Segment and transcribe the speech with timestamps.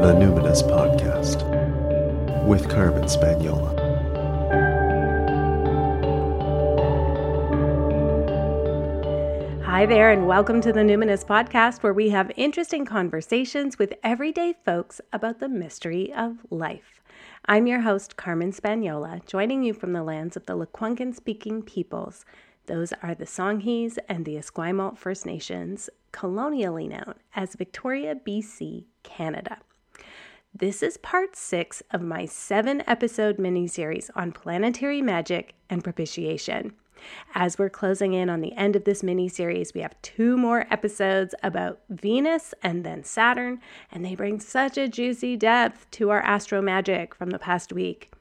[0.00, 1.44] The Numinous Podcast
[2.46, 3.76] with Carmen Spagnola.
[9.62, 14.54] Hi there, and welcome to the Numinous Podcast, where we have interesting conversations with everyday
[14.64, 17.02] folks about the mystery of life.
[17.44, 22.24] I'm your host, Carmen Spagnola, joining you from the lands of the Lekwungen speaking peoples.
[22.64, 29.58] Those are the Songhees and the Esquimalt First Nations, colonially known as Victoria, BC, Canada.
[30.52, 36.72] This is part six of my seven episode miniseries on planetary magic and propitiation.
[37.34, 40.66] As we're closing in on the end of this mini series, we have two more
[40.68, 43.60] episodes about Venus and then Saturn,
[43.92, 48.12] and they bring such a juicy depth to our astro magic from the past week.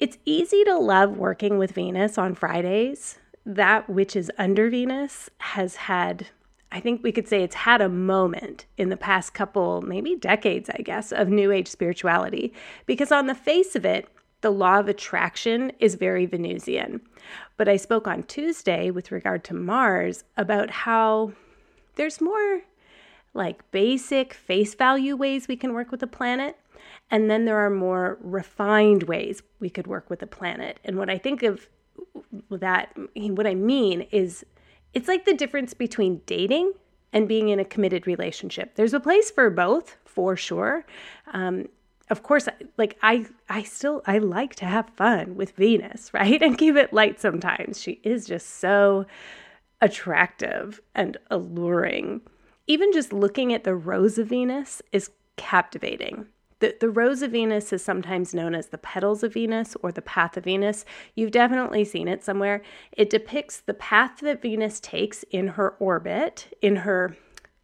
[0.00, 3.18] It's easy to love working with Venus on Fridays.
[3.44, 6.28] That which is under Venus has had,
[6.72, 10.70] I think we could say it's had a moment in the past couple, maybe decades,
[10.70, 12.54] I guess, of New Age spirituality.
[12.86, 14.08] Because on the face of it,
[14.40, 17.02] the law of attraction is very Venusian.
[17.58, 21.32] But I spoke on Tuesday with regard to Mars about how
[21.96, 22.62] there's more
[23.34, 26.56] like basic face value ways we can work with the planet.
[27.10, 30.80] And then there are more refined ways we could work with the planet.
[30.84, 31.68] And what I think of
[32.50, 34.44] that, what I mean is
[34.94, 36.72] it's like the difference between dating
[37.12, 38.74] and being in a committed relationship.
[38.74, 40.84] There's a place for both, for sure.
[41.32, 41.66] Um,
[42.10, 46.58] of course like i i still i like to have fun with venus right and
[46.58, 49.06] keep it light sometimes she is just so
[49.80, 52.20] attractive and alluring
[52.66, 56.26] even just looking at the rose of venus is captivating
[56.62, 60.00] the, the rose of Venus is sometimes known as the petals of Venus or the
[60.00, 60.84] path of Venus.
[61.16, 62.62] You've definitely seen it somewhere.
[62.92, 67.16] It depicts the path that Venus takes in her orbit, in her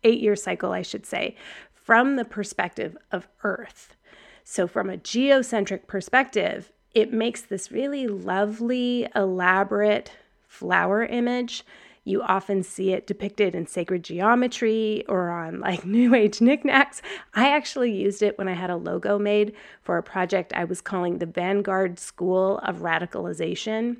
[0.02, 1.36] eight year cycle, I should say,
[1.72, 3.94] from the perspective of Earth.
[4.42, 10.10] So, from a geocentric perspective, it makes this really lovely, elaborate
[10.48, 11.64] flower image.
[12.08, 17.02] You often see it depicted in sacred geometry or on like new age knickknacks.
[17.34, 19.52] I actually used it when I had a logo made
[19.82, 23.98] for a project I was calling the Vanguard School of Radicalization,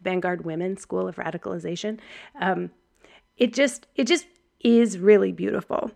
[0.00, 1.98] Vanguard Women School of Radicalization.
[2.40, 2.70] Um,
[3.36, 4.26] it just it just
[4.60, 5.90] is really beautiful.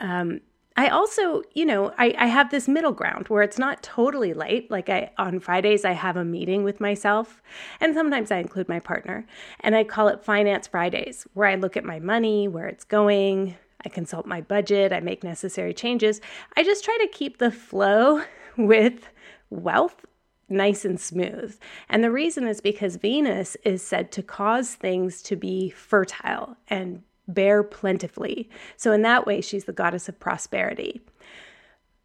[0.00, 0.40] Um,
[0.76, 4.70] I also, you know, I, I have this middle ground where it's not totally late.
[4.70, 7.42] Like I on Fridays I have a meeting with myself
[7.80, 9.26] and sometimes I include my partner
[9.60, 13.56] and I call it Finance Fridays, where I look at my money, where it's going,
[13.84, 16.20] I consult my budget, I make necessary changes.
[16.56, 18.22] I just try to keep the flow
[18.56, 19.08] with
[19.50, 20.06] wealth
[20.48, 21.58] nice and smooth.
[21.88, 27.02] And the reason is because Venus is said to cause things to be fertile and
[27.34, 28.48] bear plentifully.
[28.76, 31.02] So, in that way, she's the goddess of prosperity.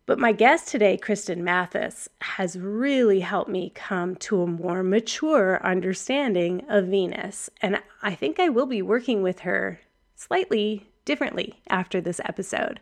[0.07, 5.59] But my guest today, Kristin Mathis, has really helped me come to a more mature
[5.61, 7.49] understanding of Venus.
[7.61, 9.81] And I think I will be working with her
[10.15, 12.79] slightly differently after this episode.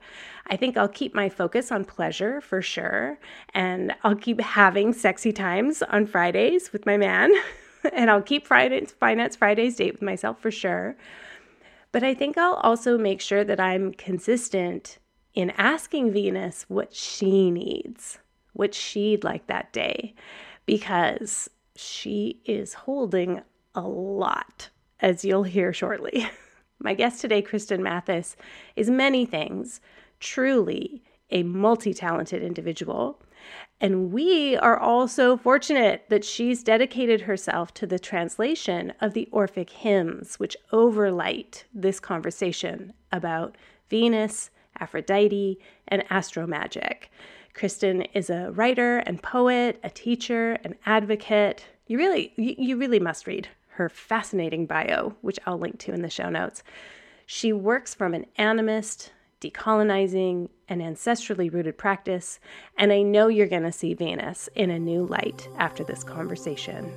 [0.47, 3.17] I think I'll keep my focus on pleasure for sure.
[3.55, 7.31] And I'll keep having sexy times on Fridays with my man.
[7.93, 10.95] and I'll keep Fridays, Finance Fridays date with myself for sure.
[11.95, 14.97] But I think I'll also make sure that I'm consistent
[15.33, 18.19] in asking Venus what she needs,
[18.51, 20.13] what she'd like that day,
[20.65, 23.43] because she is holding
[23.75, 26.29] a lot, as you'll hear shortly.
[26.79, 28.35] My guest today, Kristin Mathis,
[28.75, 29.79] is many things,
[30.19, 33.21] truly a multi talented individual.
[33.81, 39.27] And we are all so fortunate that she's dedicated herself to the translation of the
[39.31, 43.57] Orphic hymns, which overlight this conversation about
[43.89, 47.09] Venus, Aphrodite, and astromagic.
[47.53, 51.65] Kristin is a writer and poet, a teacher, an advocate.
[51.87, 56.09] You really, you really must read her fascinating bio, which I'll link to in the
[56.09, 56.63] show notes.
[57.25, 59.09] She works from an animist,
[59.51, 62.39] decolonizing, an ancestrally rooted practice,
[62.77, 66.91] and I know you're going to see Venus in a new light after this conversation.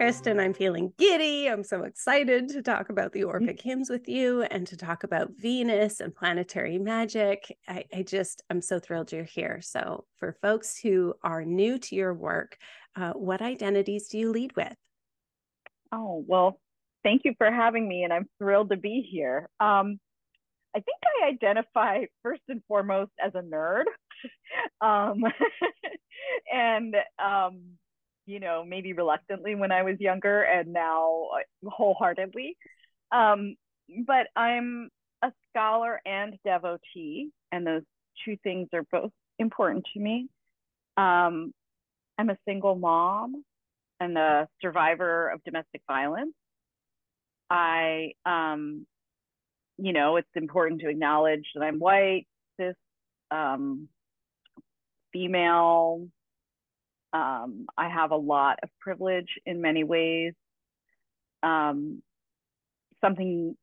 [0.00, 1.46] Kristin, I'm feeling giddy.
[1.46, 5.32] I'm so excited to talk about the Orphic hymns with you and to talk about
[5.36, 7.54] Venus and planetary magic.
[7.68, 9.60] I, I just, I'm so thrilled you're here.
[9.60, 12.56] So, for folks who are new to your work,
[12.96, 14.72] uh, what identities do you lead with?
[15.92, 16.58] Oh, well,
[17.02, 19.50] thank you for having me, and I'm thrilled to be here.
[19.60, 20.00] Um,
[20.74, 23.84] I think I identify first and foremost as a nerd.
[24.80, 25.24] um,
[26.52, 27.60] and, um,
[28.26, 32.56] you know, maybe reluctantly when I was younger and now uh, wholeheartedly.
[33.12, 33.56] Um,
[34.06, 34.90] but I'm
[35.22, 37.82] a scholar and devotee, and those
[38.24, 40.28] two things are both important to me.
[40.96, 41.52] Um,
[42.18, 43.44] I'm a single mom
[43.98, 46.34] and a survivor of domestic violence.
[47.50, 48.86] I, um,
[49.80, 52.26] you know, it's important to acknowledge that I'm white,
[52.58, 52.74] cis,
[53.30, 53.88] um,
[55.12, 56.06] female.
[57.12, 60.34] Um, I have a lot of privilege in many ways.
[61.42, 62.02] Um,
[63.02, 63.56] something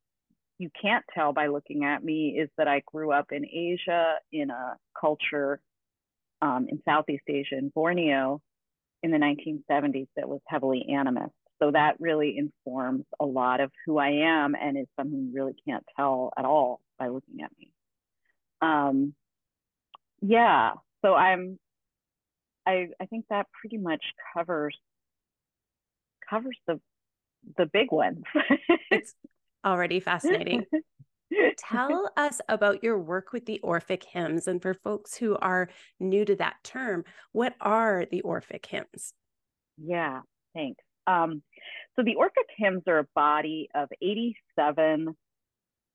[0.58, 4.50] you can't tell by looking at me is that I grew up in Asia in
[4.50, 5.62] a culture
[6.42, 8.42] um, in Southeast Asia in Borneo
[9.04, 11.31] in the 1970s that was heavily animist.
[11.62, 15.56] So that really informs a lot of who I am and is something you really
[15.68, 17.71] can't tell at all by looking at me.
[18.62, 19.13] Um,
[20.21, 20.74] yeah,
[21.04, 21.59] so I'm,
[22.65, 24.75] I, I think that pretty much covers
[26.30, 26.80] covers the
[27.57, 28.24] the big ones.
[28.92, 29.13] it's
[29.65, 30.65] already fascinating.
[31.57, 34.48] Tell us about your work with the Orphic hymns.
[34.48, 35.69] And for folks who are
[36.00, 39.13] new to that term, what are the Orphic hymns?
[39.77, 40.21] Yeah,
[40.53, 40.83] thanks.
[41.07, 41.42] Um,
[41.95, 45.15] so the Orphic hymns are a body of 87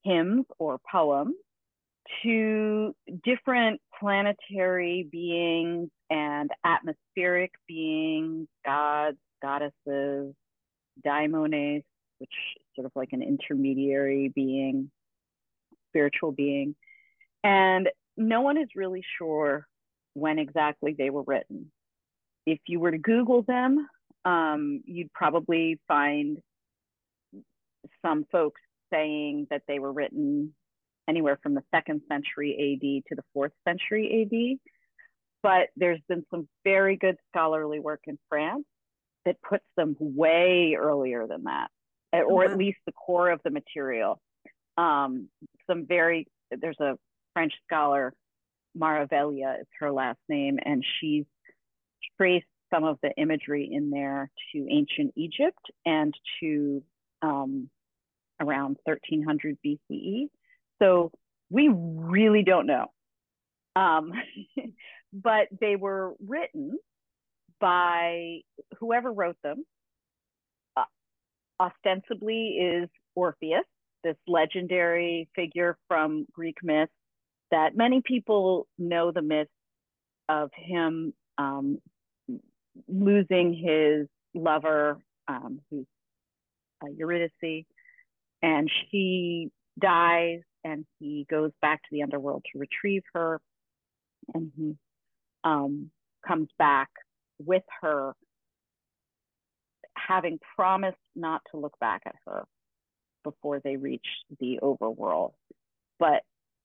[0.03, 1.35] hymns or poems
[2.23, 2.95] to
[3.25, 10.35] different planetary beings and atmospheric beings, gods, goddesses,
[11.07, 11.85] daimones,
[12.19, 14.91] which is sort of like an intermediary being,
[15.91, 16.75] spiritual being.
[17.45, 19.67] And no one is really sure
[20.15, 21.71] when exactly they were written.
[22.47, 23.87] If you were to Google them,
[24.25, 26.39] um, you'd probably find
[28.05, 28.61] some folks
[28.93, 30.55] saying that they were written
[31.09, 34.59] anywhere from the second century AD to the fourth century AD.
[35.43, 38.65] But there's been some very good scholarly work in France
[39.25, 41.69] that puts them way earlier than that,
[42.13, 44.21] or at least the core of the material.
[44.77, 45.29] Um,
[45.69, 46.97] some very, there's a
[47.35, 48.15] French scholar,
[48.77, 51.25] Maravelia is her last name, and she's
[52.17, 56.83] traced some of the imagery in there to ancient Egypt and to
[57.23, 57.69] um,
[58.41, 60.29] around 1300 BCE.
[60.81, 61.13] So
[61.51, 62.87] we really don't know.
[63.77, 64.13] Um,
[65.13, 66.79] but they were written
[67.61, 68.41] by
[68.79, 69.65] whoever wrote them.
[70.77, 70.85] Uh,
[71.61, 73.65] ostensibly is Orpheus,
[74.03, 76.89] this legendary figure from Greek myth
[77.51, 79.49] that many people know the myth
[80.29, 81.79] of him um,
[82.89, 84.99] losing his lover,
[85.29, 85.87] um, who's
[86.83, 87.65] uh, Eurydice,
[88.43, 93.41] and she dies, and he goes back to the underworld to retrieve her,
[94.35, 94.77] and he
[95.45, 95.91] um,
[96.27, 96.89] comes back
[97.39, 98.15] with her,
[99.97, 102.45] having promised not to look back at her
[103.25, 104.07] before they reach
[104.41, 105.33] the overworld.
[105.99, 106.23] But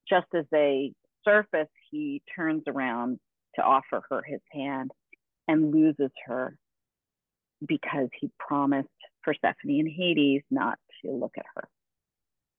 [0.09, 0.93] just as they
[1.23, 3.19] surface, he turns around
[3.55, 4.91] to offer her his hand
[5.47, 6.57] and loses her
[7.65, 8.87] because he promised
[9.23, 11.67] Persephone and Hades not to look at her.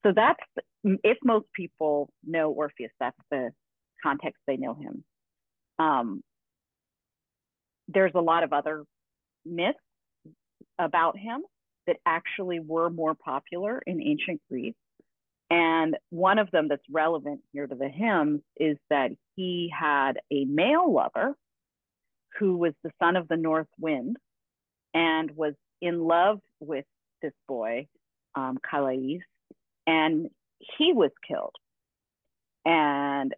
[0.04, 0.40] So that's
[1.04, 3.50] if most people know Orpheus, that's the
[4.02, 5.04] context they know him.
[5.78, 6.22] Um,
[7.88, 8.84] there's a lot of other
[9.44, 9.78] myths
[10.78, 11.42] about him
[11.86, 14.74] that actually were more popular in ancient Greece.
[15.50, 20.44] And one of them that's relevant here to the hymns is that he had a
[20.44, 21.34] male lover
[22.38, 24.16] who was the son of the north wind
[24.94, 26.84] and was in love with
[27.22, 27.86] this boy,
[28.34, 29.20] um, Calais,
[29.86, 30.28] and
[30.78, 31.54] he was killed.
[32.64, 33.34] And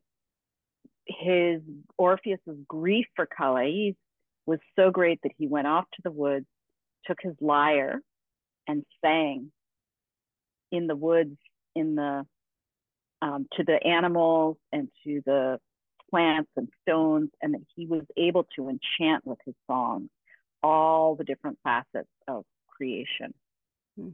[1.07, 1.61] his
[1.99, 3.95] Orpheus's grief for Calais
[4.47, 6.47] was so great that he went off to the woods,
[7.07, 8.01] took his lyre,
[8.67, 9.51] and sang
[10.73, 11.37] in the woods,
[11.75, 12.25] in the
[13.23, 15.59] um, to the animals and to the
[16.11, 20.09] plants and stones, and that he was able to enchant with his song
[20.63, 23.33] all the different facets of creation.
[23.99, 24.13] Mm.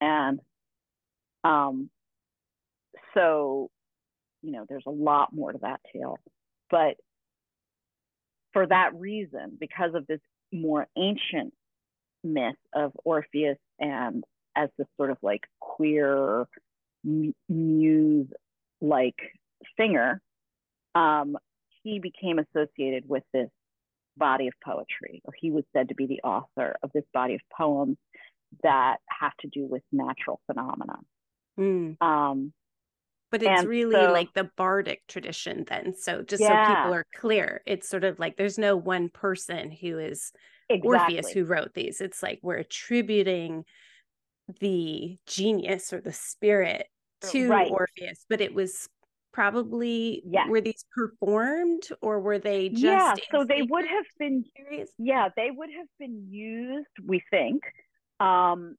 [0.00, 0.40] And
[1.44, 1.90] um,
[3.14, 3.70] so,
[4.42, 6.18] you know, there's a lot more to that tale.
[6.70, 6.96] But
[8.52, 10.20] for that reason, because of this
[10.52, 11.52] more ancient
[12.24, 14.24] myth of Orpheus and
[14.56, 16.46] as this sort of like queer
[17.48, 18.28] muse
[18.80, 19.18] like
[19.78, 20.20] singer,
[20.96, 21.36] um,
[21.82, 23.50] he became associated with this
[24.16, 27.40] body of poetry, or he was said to be the author of this body of
[27.56, 27.98] poems
[28.62, 30.96] that have to do with natural phenomena.
[31.58, 32.00] Mm.
[32.02, 32.52] Um,
[33.30, 35.94] but it's really so, like the bardic tradition then.
[35.98, 36.68] So just yeah.
[36.68, 40.32] so people are clear, it's sort of like there's no one person who is
[40.70, 41.16] exactly.
[41.16, 42.00] Orpheus who wrote these.
[42.00, 43.64] It's like we're attributing
[44.60, 46.86] the genius or the spirit
[47.30, 47.70] to right.
[47.70, 48.88] Orpheus, but it was
[49.36, 50.48] probably yes.
[50.48, 54.88] were these performed or were they just yeah so they would have been series?
[54.98, 57.62] yeah they would have been used we think
[58.18, 58.76] um,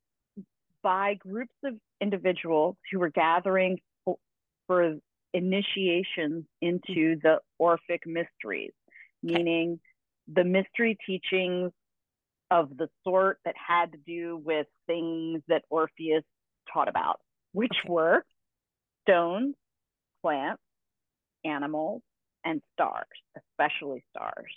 [0.82, 4.18] by groups of individuals who were gathering for,
[4.66, 4.96] for
[5.32, 8.74] initiations into the orphic mysteries
[9.22, 9.80] meaning
[10.28, 11.72] the mystery teachings
[12.50, 16.24] of the sort that had to do with things that orpheus
[16.74, 17.20] taught about
[17.52, 17.94] which okay.
[17.94, 18.26] were
[19.04, 19.54] stones
[20.28, 20.62] plants,
[21.46, 22.02] animals,
[22.44, 23.06] and stars,
[23.38, 24.52] especially stars.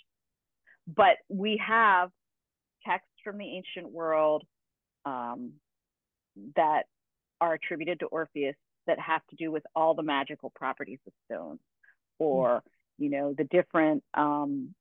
[0.85, 2.09] But we have
[2.85, 4.43] texts from the ancient world
[5.05, 5.53] um,
[6.57, 6.83] that
[7.39, 8.55] are attributed to Orpheus
[8.87, 11.59] that have to do with all the magical properties of stones
[12.19, 12.61] or,
[12.97, 14.75] you know, the different um,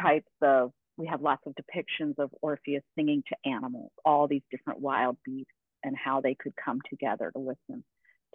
[0.00, 4.80] types of, we have lots of depictions of Orpheus singing to animals, all these different
[4.80, 5.50] wild beasts
[5.82, 7.82] and how they could come together to listen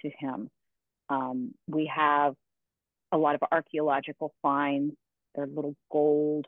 [0.02, 0.50] to him.
[1.12, 2.36] Um, we have
[3.12, 4.96] a lot of archaeological finds.
[5.36, 6.48] They're little gold,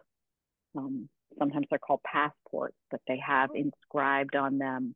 [0.75, 3.57] um, sometimes they're called passports, but they have oh.
[3.57, 4.95] inscribed on them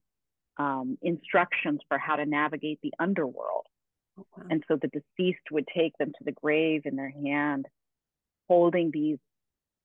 [0.57, 3.65] um, instructions for how to navigate the underworld.
[4.19, 4.45] Oh, wow.
[4.49, 7.65] And so the deceased would take them to the grave in their hand,
[8.47, 9.17] holding these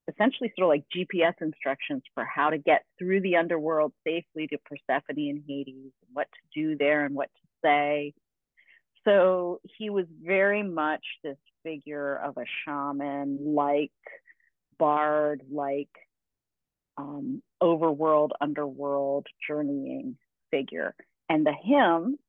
[0.09, 4.57] essentially sort of like GPS instructions for how to get through the underworld safely to
[4.65, 8.13] Persephone and Hades, and what to do there and what to say
[9.05, 13.91] so he was very much this figure of a shaman like
[14.77, 15.89] bard like
[16.97, 20.17] um, overworld underworld journeying
[20.51, 20.95] figure.
[21.29, 22.19] And the hymns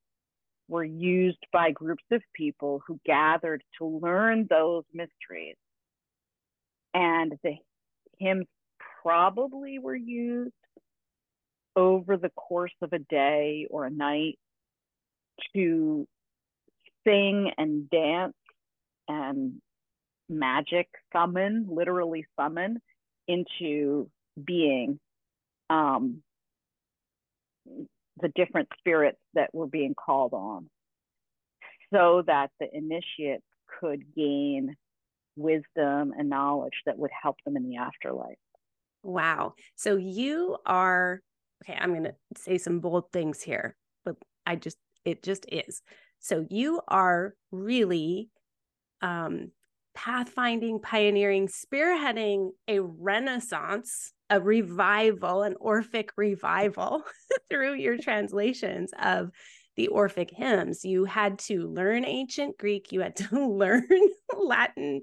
[0.69, 5.57] were used by groups of people who gathered to learn those mysteries.
[6.95, 7.57] And the
[8.19, 8.47] hymns
[9.03, 10.53] probably were used
[11.77, 14.39] over the course of a day or a night
[15.55, 16.07] to
[17.07, 18.35] sing and dance
[19.09, 19.61] and
[20.29, 22.81] magic summon, literally summon
[23.29, 24.09] into
[24.43, 24.99] being
[25.71, 26.23] um,
[28.21, 30.69] the different spirits that were being called on
[31.93, 33.45] so that the initiates
[33.81, 34.75] could gain
[35.37, 38.37] wisdom and knowledge that would help them in the afterlife.
[39.03, 39.55] Wow.
[39.75, 41.21] So you are,
[41.63, 45.83] okay, I'm going to say some bold things here, but I just, it just is.
[46.25, 48.31] So you are really
[49.03, 49.51] um,
[49.95, 57.05] pathfinding, pioneering, spearheading a renaissance, a revival, an Orphic revival
[57.51, 59.33] through your translations of
[59.77, 60.83] the Orphic hymns.
[60.83, 63.87] You had to learn ancient Greek, you had to learn
[64.35, 65.03] Latin,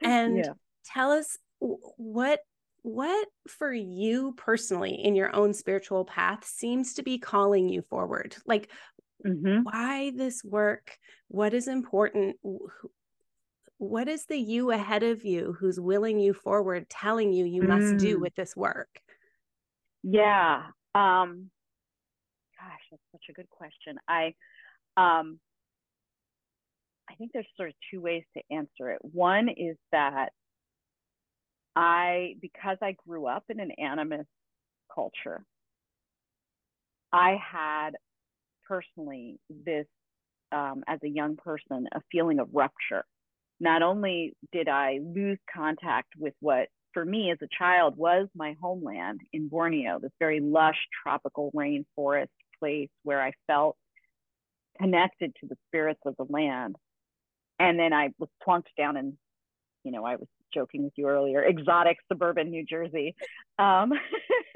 [0.00, 0.52] and yeah.
[0.86, 2.40] tell us what
[2.82, 8.36] what for you personally in your own spiritual path seems to be calling you forward
[8.46, 8.70] like
[9.26, 9.62] mm-hmm.
[9.62, 10.98] why this work?
[11.28, 12.36] What is important?
[13.78, 17.94] What is the you ahead of you who's willing you forward telling you you must
[17.94, 17.98] mm.
[17.98, 18.88] do with this work?
[20.02, 20.62] Yeah
[20.94, 21.50] um
[22.58, 23.98] gosh that's such a good question.
[24.08, 24.34] I
[24.96, 25.38] um
[27.08, 28.98] i think there's sort of two ways to answer it.
[29.02, 30.32] One is that
[31.78, 34.26] i because i grew up in an animist
[34.92, 35.44] culture
[37.12, 37.90] i had
[38.68, 39.86] personally this
[40.52, 43.04] um, as a young person a feeling of rupture.
[43.60, 48.54] Not only did i lose contact with what for me as a child was my
[48.60, 53.76] homeland in borneo this very lush tropical rainforest place where i felt
[54.80, 56.76] connected to the spirits of the land.
[57.58, 59.18] And then i was plunked down in
[59.84, 63.14] you know i was joking with you earlier exotic suburban new jersey
[63.58, 63.92] um,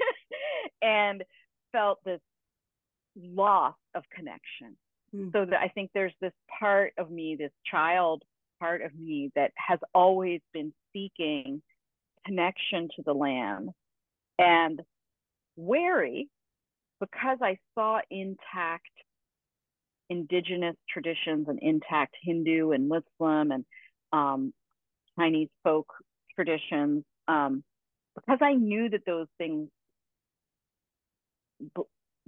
[0.81, 1.23] and
[1.71, 2.19] felt this
[3.15, 4.77] loss of connection.
[5.15, 5.31] Mm.
[5.31, 8.23] So that I think there's this part of me, this child
[8.59, 11.61] part of me that has always been seeking
[12.25, 13.69] connection to the land
[14.39, 14.81] and
[15.55, 16.29] wary
[16.99, 18.87] because I saw intact
[20.09, 23.65] indigenous traditions and intact Hindu and Muslim and
[24.11, 24.53] um,
[25.17, 25.87] Chinese folk
[26.35, 27.63] traditions, um,
[28.15, 29.69] because I knew that those things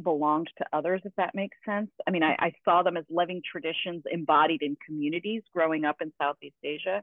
[0.02, 1.90] belonged to others, if that makes sense.
[2.08, 6.12] I mean, I, I, saw them as living traditions embodied in communities growing up in
[6.22, 7.02] Southeast Asia.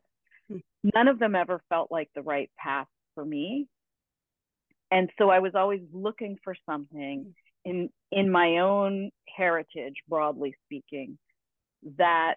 [0.50, 0.58] Hmm.
[0.94, 3.66] None of them ever felt like the right path for me.
[4.90, 7.34] And so I was always looking for something
[7.64, 11.18] in in my own heritage, broadly speaking,
[11.96, 12.34] that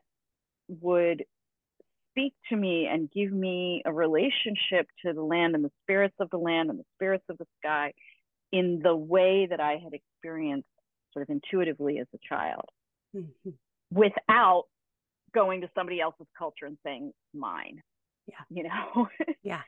[0.69, 1.25] would
[2.11, 6.29] speak to me and give me a relationship to the land and the spirits of
[6.29, 7.91] the land and the spirits of the sky
[8.55, 10.69] in the way that I had experienced
[11.11, 12.69] sort of intuitively as a child
[13.13, 13.49] mm-hmm.
[13.91, 14.63] without
[15.33, 17.81] going to somebody else's culture and saying mine.
[18.27, 18.35] Yeah.
[18.49, 19.09] You know?
[19.43, 19.61] Yeah.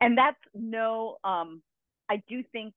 [0.00, 1.62] and that's no um
[2.08, 2.72] I do think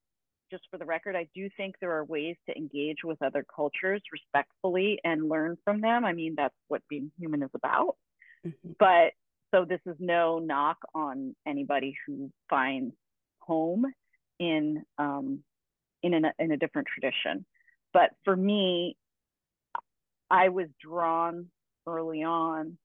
[0.51, 4.01] just for the record, I do think there are ways to engage with other cultures
[4.11, 6.05] respectfully and learn from them.
[6.05, 7.95] I mean, that's what being human is about.
[8.45, 8.71] Mm-hmm.
[8.77, 9.13] But
[9.53, 12.93] so this is no knock on anybody who finds
[13.39, 13.85] home
[14.39, 15.44] in um,
[16.03, 17.46] in a, in a different tradition.
[17.94, 18.96] But for me,
[20.29, 21.48] I was drawn
[21.88, 22.77] early on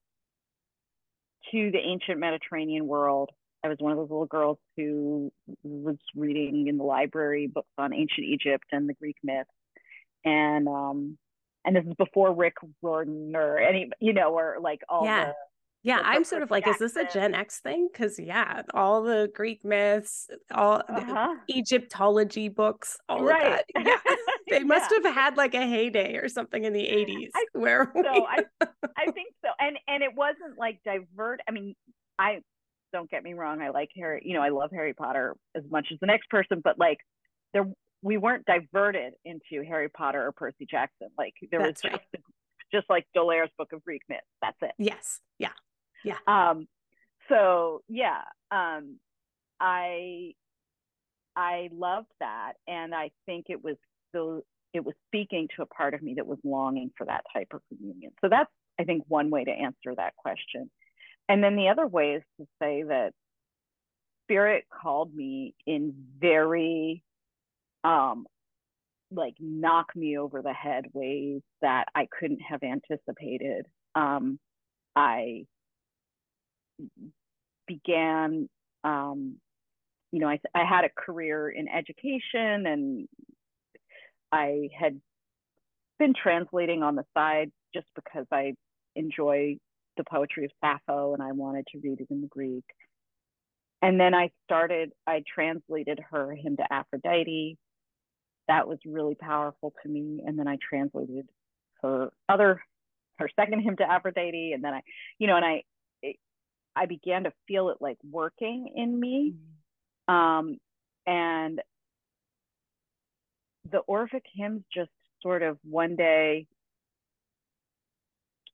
[1.51, 3.29] to the ancient Mediterranean world.
[3.63, 5.31] I was one of those little girls who
[5.63, 9.49] was reading in the library books on ancient Egypt and the Greek myths.
[10.25, 11.17] And um,
[11.65, 15.25] and this is before Rick Riordan or any, you know, or like all yeah.
[15.25, 15.33] the
[15.85, 17.89] yeah, I'm sort of like, is this a Gen X thing?
[17.91, 21.35] Because yeah, all the Greek myths, all uh-huh.
[21.49, 23.59] Egyptology books, all right.
[23.75, 23.85] of that.
[23.85, 23.97] Yeah,
[24.49, 24.63] they yeah.
[24.63, 27.29] must have had like a heyday or something in the 80s.
[27.35, 28.25] I, where so we...
[28.29, 28.43] I,
[28.97, 31.41] I think so, and and it wasn't like divert.
[31.49, 31.75] I mean,
[32.17, 32.39] I
[32.93, 34.21] don't get me wrong, I like Harry.
[34.23, 36.99] You know, I love Harry Potter as much as the next person, but like
[37.53, 37.65] there,
[38.01, 41.09] we weren't diverted into Harry Potter or Percy Jackson.
[41.17, 42.03] Like there That's was just.
[42.13, 42.23] Right.
[42.71, 44.23] Just like D'Aulaire's Book of Greek Myths.
[44.41, 44.71] That's it.
[44.79, 45.19] Yes.
[45.37, 45.51] Yeah.
[46.03, 46.17] Yeah.
[46.27, 46.67] Um,
[47.29, 48.97] so yeah, um,
[49.59, 50.33] I
[51.35, 53.77] I loved that, and I think it was
[54.13, 54.43] so
[54.73, 57.61] it was speaking to a part of me that was longing for that type of
[57.71, 58.11] reunion.
[58.21, 60.69] So that's I think one way to answer that question.
[61.29, 63.13] And then the other way is to say that
[64.25, 67.03] spirit called me in very
[67.83, 68.25] um
[69.11, 73.67] like knock me over the head ways that I couldn't have anticipated.
[73.95, 74.39] Um,
[74.95, 75.45] I
[77.67, 78.49] began
[78.83, 79.37] um,
[80.11, 83.07] you know I, I had a career in education and
[84.31, 84.99] i had
[85.99, 88.53] been translating on the side just because i
[88.95, 89.57] enjoy
[89.97, 92.63] the poetry of sappho and i wanted to read it in the greek.
[93.81, 97.57] And then i started i translated her hymn to aphrodite.
[98.47, 100.21] That was really powerful to me.
[100.25, 101.27] And then i translated
[101.81, 102.61] her other
[103.19, 104.53] her second hymn to aphrodite.
[104.53, 104.81] And then i
[105.19, 105.63] you know and i
[106.75, 109.33] I began to feel it like working in me.
[110.09, 110.13] Mm-hmm.
[110.13, 110.57] Um,
[111.05, 111.61] and
[113.71, 116.47] the Orphic hymns just sort of one day,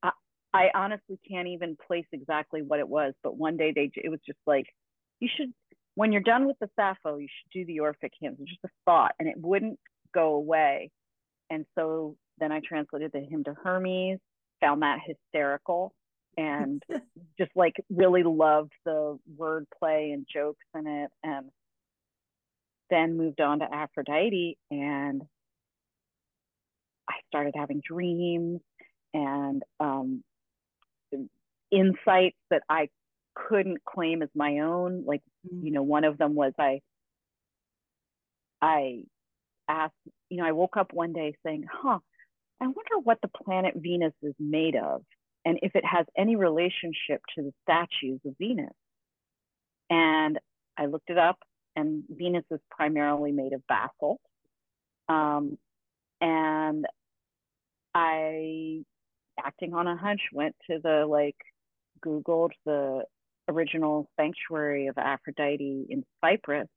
[0.03, 0.11] I,
[0.53, 4.19] I honestly can't even place exactly what it was, but one day they, it was
[4.25, 4.65] just like,
[5.19, 5.51] you should,
[5.95, 8.37] when you're done with the Sappho, you should do the Orphic hymns.
[8.39, 9.79] It's just a thought and it wouldn't
[10.13, 10.91] go away.
[11.49, 14.19] And so then I translated the hymn to Hermes,
[14.61, 15.93] found that hysterical
[16.39, 16.81] and
[17.37, 21.49] just like really loved the wordplay and jokes in it and
[22.89, 25.21] then moved on to Aphrodite and
[27.09, 28.61] I started having dreams
[29.13, 30.23] and um,
[31.71, 32.89] insights that I
[33.35, 35.03] couldn't claim as my own.
[35.05, 35.65] Like, mm-hmm.
[35.65, 36.81] you know, one of them was I
[38.61, 39.03] I
[39.67, 39.93] asked,
[40.29, 41.99] you know, I woke up one day saying, huh,
[42.61, 45.03] I wonder what the planet Venus is made of
[45.45, 48.73] and if it has any relationship to the statues of Venus.
[49.89, 50.39] And
[50.77, 51.37] I looked it up,
[51.75, 54.21] and Venus is primarily made of basalt.
[55.07, 55.57] Um,
[56.21, 56.85] and
[57.95, 58.81] I,
[59.43, 61.37] acting on a hunch, went to the like,
[62.05, 63.03] Googled the
[63.49, 66.67] original sanctuary of Aphrodite in Cyprus.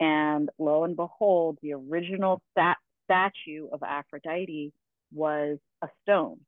[0.00, 4.72] And lo and behold, the original stat- statue of Aphrodite
[5.12, 6.40] was a stone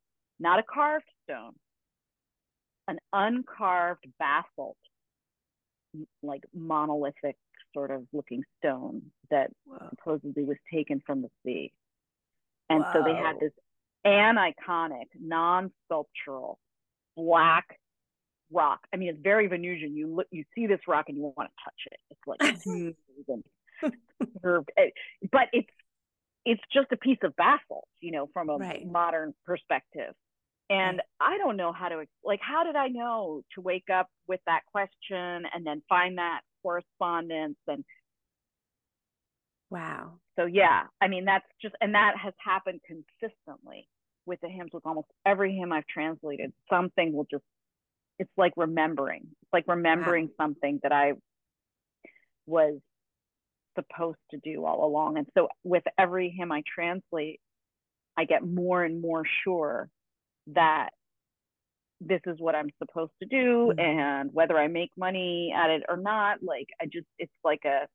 [0.43, 1.55] not a carved stone,
[2.89, 4.77] an uncarved basalt,
[6.23, 7.37] like monolithic
[7.73, 9.89] sort of looking stone that Whoa.
[9.91, 11.73] supposedly was taken from the sea.
[12.69, 12.93] And Whoa.
[12.93, 13.53] so they had this
[14.05, 16.59] aniconic, non-sculptural,
[17.17, 17.79] black
[18.53, 18.81] rock.
[18.93, 19.97] I mean, it's very Venusian.
[19.97, 22.01] You look, you see this rock and you want to touch it.
[22.11, 22.95] It's like smooth
[23.29, 23.45] and
[24.77, 24.91] eh,
[25.31, 25.69] but it's
[26.45, 28.87] it's just a piece of basalt, you know, from a right.
[28.87, 30.15] modern perspective.
[30.71, 34.41] And I don't know how to, like, how did I know to wake up with
[34.47, 37.59] that question and then find that correspondence?
[37.67, 37.85] And
[39.71, 40.15] wow.
[40.39, 43.89] So, yeah, I mean, that's just, and that has happened consistently
[44.25, 46.53] with the hymns, with almost every hymn I've translated.
[46.71, 47.45] Something will just,
[48.19, 49.23] it's like remembering.
[49.43, 50.47] It's like remembering wow.
[50.47, 51.13] something that I
[52.47, 52.79] was
[53.75, 55.19] supposed to do all along.
[55.19, 57.41] And so, with every hymn I translate,
[58.17, 59.89] I get more and more sure
[60.49, 60.91] that
[62.01, 63.79] this is what I'm supposed to do mm-hmm.
[63.79, 67.87] and whether I make money at it or not like I just it's like a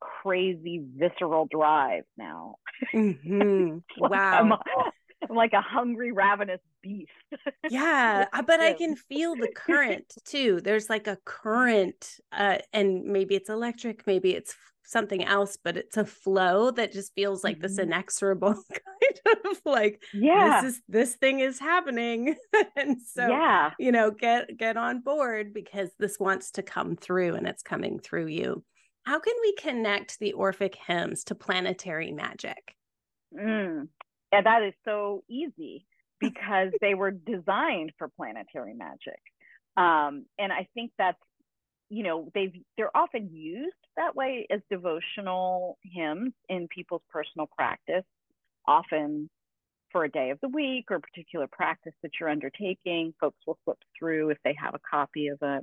[0.00, 2.56] crazy visceral drive now
[2.94, 3.78] mm-hmm.
[3.98, 4.52] wow I'm
[5.28, 7.10] like a hungry, ravenous beast.
[7.70, 10.60] yeah, uh, but I can feel the current too.
[10.62, 15.96] There's like a current, uh, and maybe it's electric, maybe it's something else, but it's
[15.96, 17.62] a flow that just feels like mm-hmm.
[17.62, 22.36] this inexorable kind of like, yeah, this is this thing is happening,
[22.76, 27.34] and so yeah, you know, get get on board because this wants to come through,
[27.34, 28.64] and it's coming through you.
[29.04, 32.74] How can we connect the Orphic hymns to planetary magic?
[33.32, 33.88] Mm.
[34.32, 35.86] Yeah, that is so easy
[36.20, 39.20] because they were designed for planetary magic.
[39.76, 41.18] Um, and I think that's,
[41.90, 48.04] you know, they've they're often used that way as devotional hymns in people's personal practice,
[48.66, 49.28] often
[49.92, 53.14] for a day of the week or a particular practice that you're undertaking.
[53.20, 55.60] Folks will flip through if they have a copy of a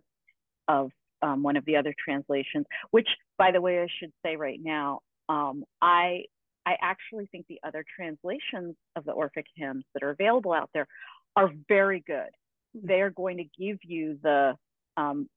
[0.67, 4.59] of um, one of the other translations, which, by the way, I should say right
[4.61, 4.99] now,
[5.29, 6.25] um, I
[6.65, 10.87] I actually think the other translations of the Orphic hymns that are available out there
[11.35, 12.29] are very good.
[12.75, 12.87] Mm-hmm.
[12.87, 14.55] They're going to give you the
[14.97, 15.27] um,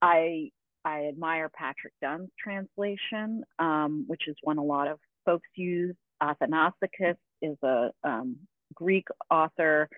[0.00, 0.50] I
[0.84, 5.96] I admire Patrick Dunn's translation, um, which is one a lot of folks use.
[6.22, 8.36] Athanassakis is a um,
[8.74, 9.88] Greek author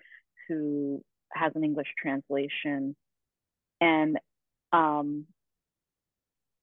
[0.47, 1.01] who
[1.33, 2.95] has an English translation,
[3.79, 4.17] and
[4.73, 5.25] um,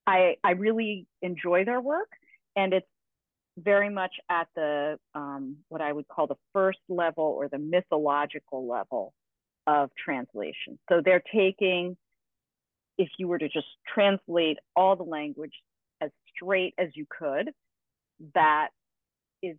[0.05, 2.09] I I really enjoy their work,
[2.55, 2.87] and it's
[3.63, 8.67] very much at the um, what I would call the first level or the mythological
[8.67, 9.13] level
[9.67, 10.79] of translation.
[10.89, 11.97] So they're taking,
[12.97, 15.53] if you were to just translate all the language
[16.01, 17.51] as straight as you could,
[18.33, 18.69] that
[19.41, 19.55] is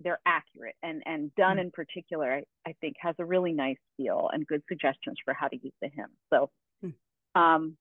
[0.00, 1.62] they're accurate and and done mm.
[1.62, 5.48] in particular I, I think has a really nice feel and good suggestions for how
[5.48, 6.10] to use the hymn.
[6.28, 6.50] So
[6.84, 6.92] mm.
[7.34, 7.76] um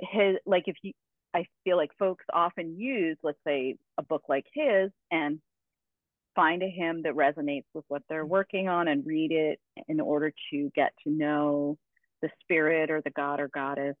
[0.00, 0.92] his like if you
[1.36, 5.38] I feel like folks often use, let's say, a book like his and
[6.34, 10.32] find a hymn that resonates with what they're working on and read it in order
[10.50, 11.76] to get to know
[12.22, 13.96] the spirit or the god or goddess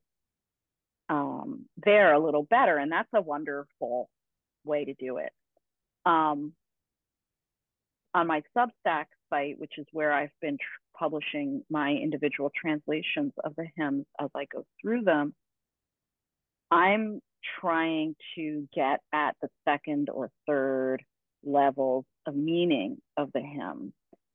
[1.10, 2.78] um, there a little better.
[2.78, 4.08] And that's a wonderful
[4.64, 5.30] way to do it.
[6.06, 6.54] Um,
[8.14, 10.56] on my Substack site, which is where I've been
[10.98, 15.34] publishing my individual translations of the hymns as I go through them,
[16.70, 17.20] I'm
[17.60, 21.02] trying to get at the second or third
[21.44, 23.92] levels of meaning of the hymn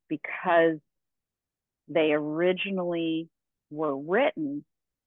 [0.08, 0.80] because
[1.88, 3.28] they originally
[3.70, 4.64] were written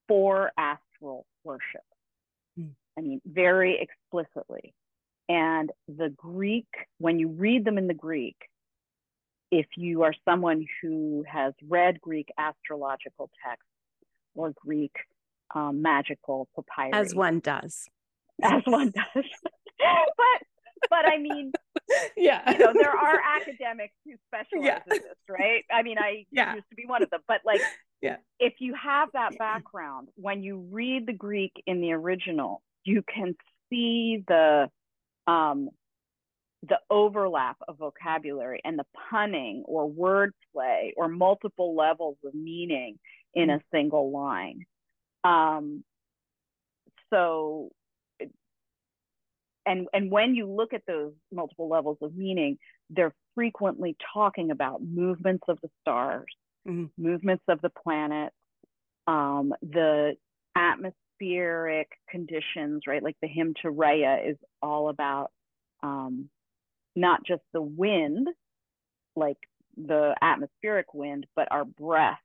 [0.09, 1.83] for astral worship.
[2.59, 2.71] Mm.
[2.99, 4.75] I mean, very explicitly.
[5.29, 6.67] And the Greek,
[6.99, 8.37] when you read them in the Greek,
[9.51, 13.69] if you are someone who has read Greek astrological texts
[14.35, 14.93] or Greek
[15.55, 16.93] um, magical papyri.
[16.93, 17.89] As one does.
[18.43, 19.25] As one does.
[19.79, 20.47] but
[20.91, 21.53] but I mean,
[22.17, 24.95] yeah, you know, there are academics who specialize yeah.
[24.95, 25.65] in this, right?
[25.73, 26.55] I mean, I yeah.
[26.55, 27.61] used to be one of them, but like,
[28.03, 33.03] yeah, if you have that background, when you read the Greek in the original, you
[33.03, 33.35] can
[33.71, 34.69] see the
[35.27, 35.71] um,
[36.69, 42.99] the overlap of vocabulary and the punning or wordplay or multiple levels of meaning
[43.35, 44.65] in a single line.
[45.25, 45.85] Um,
[47.11, 47.71] so,
[49.67, 52.59] and and when you look at those multiple levels of meaning,
[52.91, 56.27] they're frequently talking about movements of the stars,
[56.69, 56.87] mm-hmm.
[57.03, 58.35] movements of the planets,
[59.07, 60.15] um, the
[60.57, 63.03] atmospheric conditions, right?
[63.03, 65.31] Like the hymn to Rhea is all about
[65.83, 66.29] um,
[66.95, 68.29] not just the wind,
[69.17, 69.39] like
[69.77, 72.19] the atmospheric wind, but our breath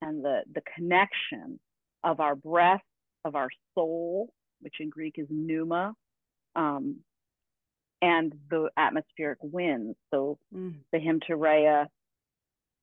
[0.00, 1.58] and the the connection
[2.04, 2.82] of our breath,
[3.24, 5.94] of our soul, which in Greek is pneuma,
[6.56, 6.96] um,
[8.00, 9.96] and the atmospheric winds.
[10.10, 10.74] So mm.
[10.92, 11.88] the hymn to Rhea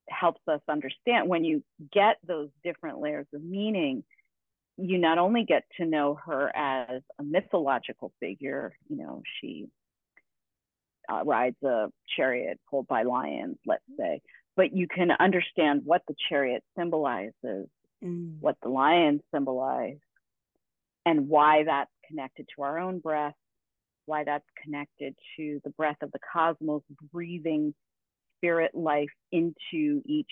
[0.10, 4.04] helps us understand when you get those different layers of meaning,
[4.78, 9.68] you not only get to know her as a mythological figure, you know, she
[11.12, 14.22] uh, rides a chariot pulled by lions, let's say,
[14.56, 17.68] but you can understand what the chariot symbolizes
[18.04, 18.40] mm.
[18.40, 19.98] what the lions symbolize,
[21.06, 23.36] and why that's connected to our own breath,
[24.10, 26.82] why that's connected to the breath of the cosmos
[27.14, 27.74] breathing
[28.38, 30.32] spirit life into each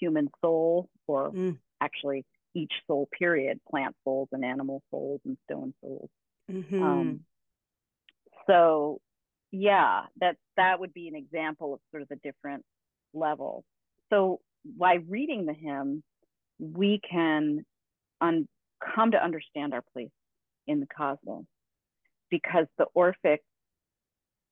[0.00, 1.56] human soul, or mm.
[1.80, 2.24] actually
[2.54, 6.10] each soul period, plant souls and animal souls and stone souls.
[6.50, 6.82] Mm-hmm.
[6.82, 7.20] Um,
[8.48, 9.00] so
[9.52, 12.64] yeah, that that would be an example of sort of the different
[13.12, 13.64] levels.
[14.10, 14.40] So
[14.78, 16.02] by reading the hymn,
[16.58, 17.64] we can
[18.20, 18.48] un-
[18.94, 20.10] come to understand our place
[20.66, 21.44] in the cosmos
[22.30, 23.42] because the Orphic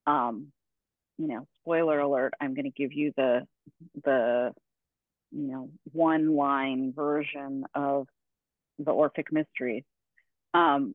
[0.06, 0.52] um,
[1.18, 3.46] you know, spoiler alert, I'm going to give you the
[4.04, 4.52] the
[5.30, 8.06] you know one line version of
[8.78, 9.84] the Orphic mysteries.
[10.54, 10.94] Um,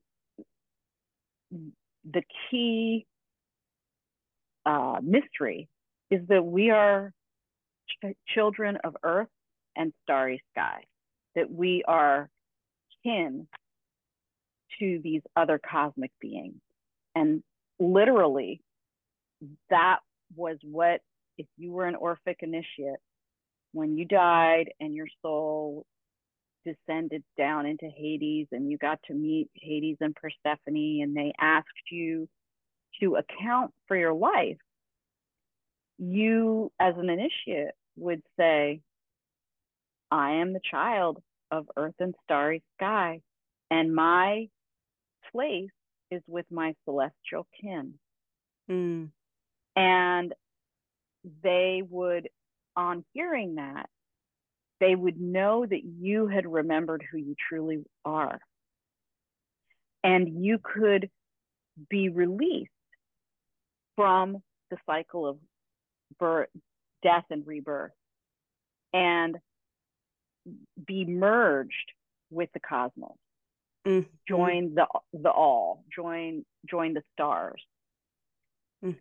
[1.52, 3.06] the key
[4.66, 5.70] uh, mystery
[6.12, 7.13] is that we are
[7.88, 9.30] ch- children of earth
[9.76, 10.84] and starry sky,
[11.36, 12.30] that we are
[13.04, 13.48] kin
[14.80, 16.60] to these other cosmic beings.
[17.17, 17.41] And
[17.80, 18.62] literally,
[19.71, 19.97] that
[20.36, 21.01] was what,
[21.39, 22.99] if you were an Orphic initiate,
[23.71, 25.84] when you died and your soul
[26.63, 31.91] descended down into Hades and you got to meet Hades and Persephone and they asked
[31.91, 32.27] you
[33.01, 34.58] to account for your life,
[35.97, 38.82] you as an initiate would say,
[40.12, 41.17] I am the child
[41.49, 43.21] of earth and starry sky,
[43.71, 44.49] and my
[45.32, 45.71] place
[46.12, 47.93] is with my celestial kin.
[48.70, 49.10] Mm.
[49.76, 50.34] And
[51.43, 52.30] they would,
[52.76, 53.88] on hearing that,
[54.80, 58.39] they would know that you had remembered who you truly are.
[60.04, 61.10] And you could
[61.89, 62.70] be released
[63.96, 64.38] from
[64.70, 65.38] the cycle of
[66.20, 66.50] birth,
[67.04, 67.91] death and rebirth
[68.93, 69.38] and
[70.86, 71.91] be merged
[72.30, 73.17] with the cosmos.
[73.88, 74.10] Mm-hmm.
[74.28, 77.63] Join the the all, join join the stars.
[78.84, 78.97] Mm.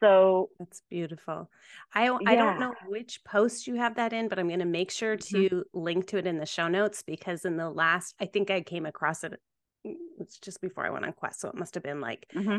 [0.00, 1.50] So that's beautiful.
[1.94, 4.90] I I don't know which post you have that in, but I'm going to make
[4.90, 5.60] sure to mm-hmm.
[5.72, 8.84] link to it in the show notes because in the last, I think I came
[8.84, 9.40] across it.
[9.86, 12.58] Mm, it's just before I went on quest, so it must have been like mm-hmm.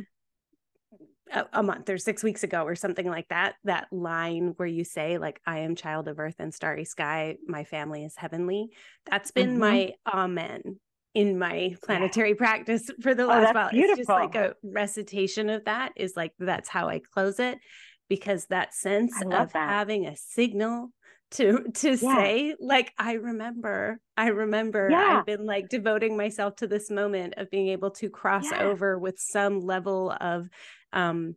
[1.32, 3.56] a, a, month or six weeks ago or something like that.
[3.64, 7.38] That line where you say like, "I am child of earth and starry sky.
[7.46, 8.72] My family is heavenly."
[9.06, 9.60] That's been mm-hmm.
[9.60, 10.80] my amen
[11.14, 12.36] in my planetary yeah.
[12.36, 13.70] practice for the oh, last oh, while.
[13.70, 14.00] Beautiful.
[14.00, 17.60] It's just like a recitation of that is like that's how I close it
[18.08, 19.54] because that sense of that.
[19.54, 20.92] having a signal
[21.32, 22.16] to to yeah.
[22.16, 25.20] say like I remember I remember yeah.
[25.20, 29.20] I've been like devoting myself to this moment of being able to cross over with
[29.20, 30.48] some level of
[30.92, 31.36] um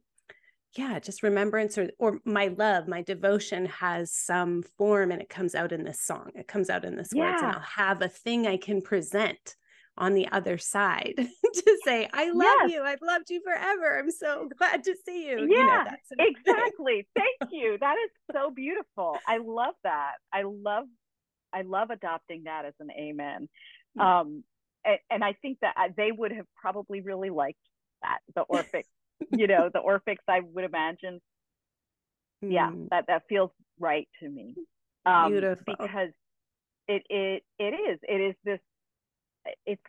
[0.76, 5.54] yeah just remembrance or or my love my devotion has some form and it comes
[5.54, 8.46] out in this song it comes out in this words and i'll have a thing
[8.46, 9.56] i can present
[9.98, 11.14] on the other side
[11.54, 12.72] to say, I love yes.
[12.72, 12.82] you.
[12.82, 13.98] I've loved you forever.
[13.98, 15.46] I'm so glad to see you.
[15.50, 15.84] Yeah,
[16.16, 17.06] you know, exactly.
[17.14, 17.76] Thank you.
[17.80, 19.18] That is so beautiful.
[19.26, 20.14] I love that.
[20.32, 20.86] I love,
[21.52, 23.48] I love adopting that as an amen.
[23.98, 24.02] Mm.
[24.02, 24.44] Um,
[24.84, 27.58] and, and I think that they would have probably really liked
[28.02, 28.18] that.
[28.34, 28.86] The Orphic,
[29.30, 31.20] you know, the Orphics, I would imagine.
[32.40, 32.88] Yeah, mm.
[32.90, 34.54] that, that feels right to me.
[35.04, 35.64] Um, Beautiful.
[35.78, 36.10] Because
[36.88, 38.58] it, it, it is, it is this
[39.66, 39.82] it's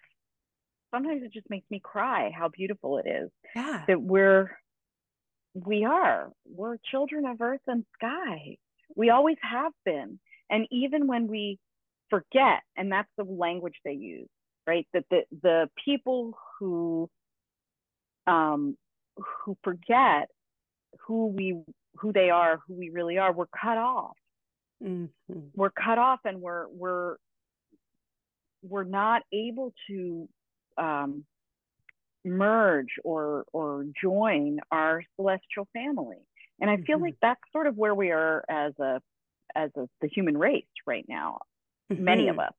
[0.94, 3.84] sometimes it just makes me cry how beautiful it is yeah.
[3.88, 4.58] that we're
[5.54, 6.30] we are.
[6.46, 8.58] We're children of earth and sky.
[8.96, 10.20] We always have been.
[10.50, 11.60] And even when we
[12.10, 14.30] forget and that's the language they use
[14.66, 14.88] right?
[14.94, 17.10] That the the people who
[18.28, 18.78] um
[19.18, 20.30] who forget
[21.06, 21.62] who we
[21.98, 24.16] who they are who we really are we're cut off.
[24.84, 25.39] Mm-hmm.
[25.56, 27.16] we're cut off and we're we're
[28.63, 30.28] we're not able to
[30.78, 31.26] um,
[32.26, 36.17] merge or or join our celestial family
[36.62, 37.06] and i feel mm-hmm.
[37.06, 39.02] like that's sort of where we are as a
[39.56, 41.39] as a, the human race right now
[41.91, 42.04] mm-hmm.
[42.04, 42.54] many of us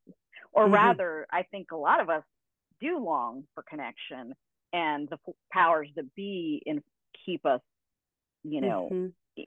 [0.53, 0.75] or mm-hmm.
[0.75, 2.23] rather i think a lot of us
[2.81, 4.35] do long for connection
[4.73, 5.19] and the
[5.51, 6.83] powers that be in
[7.25, 7.63] keep us
[8.43, 9.43] you know mm-hmm.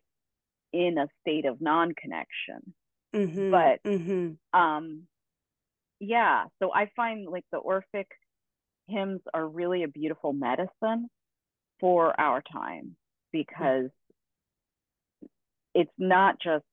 [0.73, 2.73] in a state of non-connection
[3.13, 3.51] mm-hmm.
[3.51, 4.59] but mm-hmm.
[4.59, 5.03] um
[5.99, 8.07] yeah, so I find like the Orphic
[8.87, 11.09] hymns are really a beautiful medicine
[11.79, 12.95] for our time
[13.31, 13.89] because
[15.73, 16.65] it's not just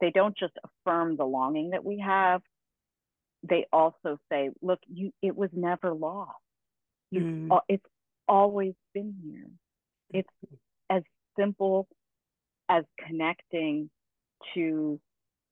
[0.00, 2.40] they don't just affirm the longing that we have.
[3.48, 6.32] They also say look you it was never lost.
[7.10, 7.60] You mm.
[7.68, 7.86] it's
[8.26, 9.48] always been here.
[10.10, 10.58] It's
[10.90, 11.02] as
[11.38, 11.88] simple
[12.68, 13.90] as connecting
[14.54, 15.00] to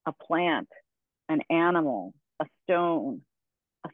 [0.06, 0.68] a plant
[1.28, 2.14] an animal
[2.68, 3.22] stone,
[3.84, 3.90] a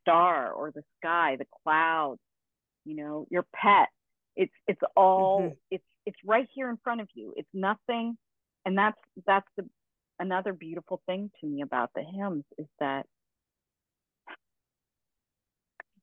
[0.00, 2.20] star, or the sky, the clouds,
[2.84, 3.88] you know, your pet.
[4.36, 5.54] It's it's all mm-hmm.
[5.70, 7.34] it's it's right here in front of you.
[7.36, 8.16] It's nothing,
[8.64, 9.66] and that's that's the
[10.18, 13.06] another beautiful thing to me about the hymns is that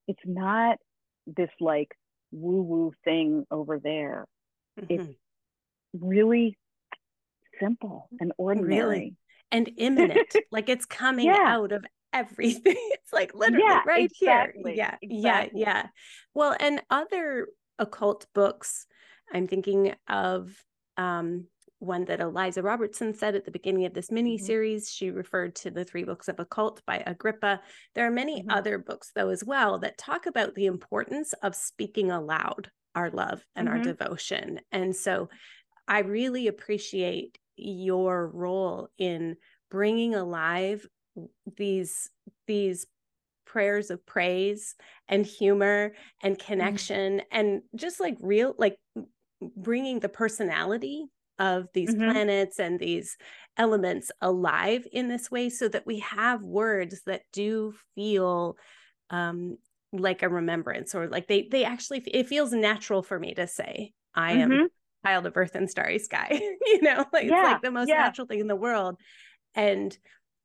[0.07, 0.77] it's not
[1.25, 1.89] this like
[2.31, 4.25] woo woo thing over there.
[4.79, 4.93] Mm-hmm.
[4.93, 5.17] It's
[5.99, 6.57] really
[7.59, 8.75] simple and ordinary.
[8.75, 9.15] Really?
[9.53, 10.35] And immanent.
[10.51, 11.45] like it's coming yeah.
[11.45, 12.75] out of everything.
[13.03, 14.75] It's like literally yeah, right exactly, here.
[14.75, 14.95] Yeah.
[15.01, 15.61] Exactly.
[15.61, 15.83] Yeah.
[15.83, 15.87] Yeah.
[16.33, 18.87] Well, and other occult books,
[19.31, 20.55] I'm thinking of
[20.97, 21.47] um,
[21.83, 24.83] one that Eliza Robertson said at the beginning of this mini series.
[24.83, 25.05] Mm-hmm.
[25.05, 27.61] She referred to the three books of occult by Agrippa.
[27.93, 28.51] There are many mm-hmm.
[28.51, 33.43] other books, though, as well, that talk about the importance of speaking aloud our love
[33.55, 33.77] and mm-hmm.
[33.77, 34.61] our devotion.
[34.71, 35.29] And so
[35.87, 39.35] I really appreciate your role in
[39.69, 40.87] bringing alive
[41.57, 42.09] these
[42.47, 42.85] these
[43.45, 44.75] prayers of praise
[45.07, 46.47] and humor and mm-hmm.
[46.47, 47.27] connection mm-hmm.
[47.31, 48.77] and just like real like
[49.55, 51.05] bringing the personality
[51.39, 52.11] of these mm-hmm.
[52.11, 53.17] planets and these
[53.57, 58.55] elements alive in this way so that we have words that do feel
[59.09, 59.57] um,
[59.91, 63.93] like a remembrance or like they they actually it feels natural for me to say
[64.15, 64.51] i mm-hmm.
[64.51, 64.67] am
[65.05, 66.27] child of earth and starry sky
[66.65, 67.39] you know like yeah.
[67.39, 67.95] it's like the most yeah.
[67.95, 68.97] natural thing in the world
[69.55, 69.97] and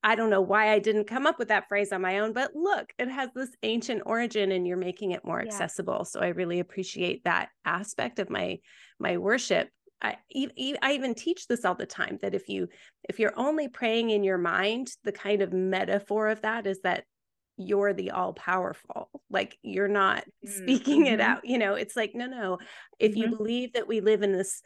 [0.02, 2.54] I don't know why I didn't come up with that phrase on my own, but
[2.54, 5.46] look, it has this ancient origin and you're making it more yeah.
[5.46, 6.04] accessible.
[6.04, 8.60] So I really appreciate that aspect of my
[9.00, 9.68] my worship.
[10.00, 12.68] I, I even teach this all the time that if you
[13.08, 17.04] if you're only praying in your mind, the kind of metaphor of that is that
[17.58, 20.62] you're the all powerful like you're not mm-hmm.
[20.62, 21.32] speaking it mm-hmm.
[21.32, 22.58] out you know it's like no no
[22.98, 23.20] if mm-hmm.
[23.20, 24.62] you believe that we live in this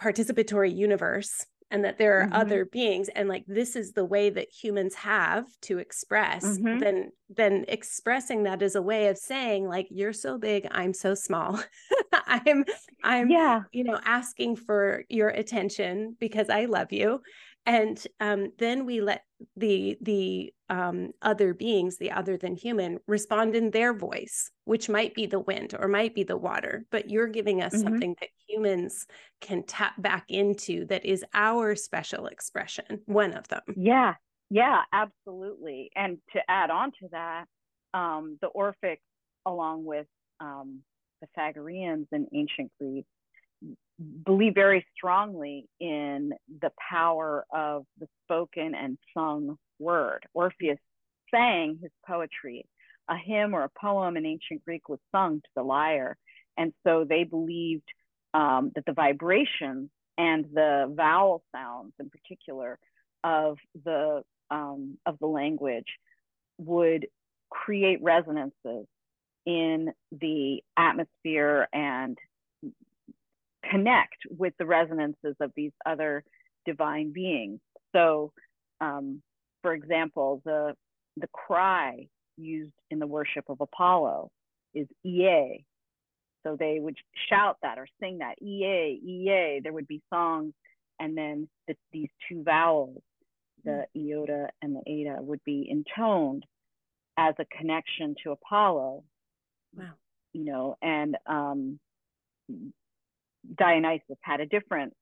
[0.00, 2.34] participatory universe and that there are mm-hmm.
[2.34, 6.78] other beings and like this is the way that humans have to express mm-hmm.
[6.78, 11.14] then then expressing that is a way of saying like you're so big i'm so
[11.14, 11.60] small
[12.26, 12.64] i'm
[13.04, 17.20] i'm yeah you know asking for your attention because i love you
[17.68, 19.24] and um, then we let
[19.56, 25.14] the the um, other beings the other than human respond in their voice which might
[25.14, 27.84] be the wind or might be the water but you're giving us mm-hmm.
[27.84, 29.06] something that humans
[29.40, 33.62] can tap back into that is our special expression one of them.
[33.76, 34.14] Yeah.
[34.50, 35.90] Yeah absolutely.
[35.94, 37.44] And to add on to that
[37.94, 38.98] um, the orphics
[39.46, 40.06] along with
[40.40, 40.80] um,
[41.20, 43.04] pythagoreans in ancient greece
[44.24, 50.24] believe very strongly in the power of the spoken and sung word.
[50.34, 50.78] Orpheus
[51.32, 52.66] sang his poetry.
[53.08, 56.16] A hymn or a poem in ancient Greek was sung to the lyre.
[56.56, 57.88] And so they believed
[58.34, 62.78] um, that the vibrations and the vowel sounds in particular
[63.24, 65.86] of the um, of the language
[66.58, 67.06] would
[67.50, 68.86] create resonances
[69.46, 72.18] in the atmosphere and
[73.70, 76.24] connect with the resonances of these other
[76.66, 77.60] divine beings.
[77.94, 78.32] So,
[78.80, 79.22] um,
[79.62, 80.74] for example, the
[81.16, 84.30] the cry used in the worship of Apollo
[84.74, 85.64] is Ie.
[86.46, 86.96] So they would
[87.28, 89.60] shout that or sing that Ie, Ie.
[89.62, 90.54] There would be songs,
[91.00, 93.02] and then the, these two vowels,
[93.64, 94.10] the mm.
[94.12, 96.44] iota and the eta, would be intoned
[97.16, 99.02] as a connection to Apollo.
[99.76, 99.84] Wow.
[100.32, 101.80] You know, and um,
[103.56, 104.92] Dionysus had a different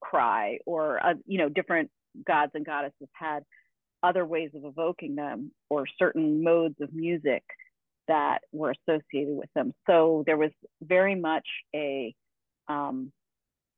[0.00, 1.90] cry, or uh, you know, different
[2.26, 3.44] gods and goddesses had
[4.02, 7.42] other ways of evoking them, or certain modes of music
[8.08, 9.72] that were associated with them.
[9.88, 10.50] So there was
[10.82, 12.14] very much a
[12.68, 13.12] um,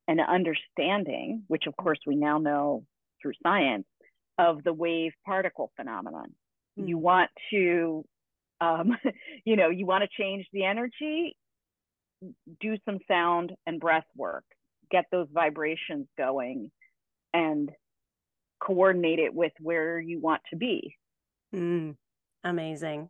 [0.07, 2.83] an understanding, which of course we now know
[3.21, 3.85] through science,
[4.37, 6.33] of the wave particle phenomenon.
[6.77, 6.87] Mm-hmm.
[6.87, 8.05] You want to,
[8.61, 8.97] um,
[9.45, 11.35] you know, you want to change the energy,
[12.59, 14.45] do some sound and breath work,
[14.91, 16.71] get those vibrations going,
[17.33, 17.71] and
[18.59, 20.95] coordinate it with where you want to be.
[21.53, 21.95] Mm,
[22.43, 23.09] amazing.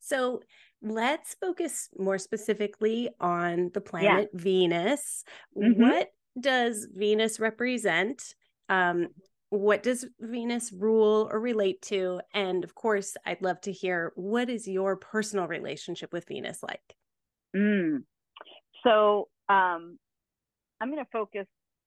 [0.00, 0.40] So
[0.82, 4.40] let's focus more specifically on the planet yeah.
[4.40, 5.24] Venus.
[5.56, 5.82] Mm-hmm.
[5.82, 8.22] What does Venus represent?
[8.68, 9.08] Um,
[9.50, 12.20] what does Venus rule or relate to?
[12.34, 16.94] And of course, I'd love to hear what is your personal relationship with Venus like?
[17.56, 18.02] Mm.
[18.84, 19.98] So um,
[20.80, 21.46] I'm going to focus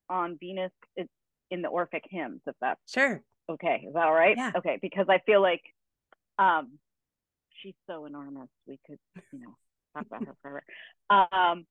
[0.09, 0.71] on Venus
[1.49, 3.21] in the Orphic hymns, if that's sure.
[3.49, 4.37] Okay, is that all right?
[4.37, 4.51] Yeah.
[4.55, 5.61] Okay, because I feel like
[6.39, 6.77] um,
[7.61, 8.47] she's so enormous.
[8.67, 8.99] We could,
[9.33, 9.55] you know,
[9.95, 10.63] talk about her forever.
[11.09, 11.65] Um,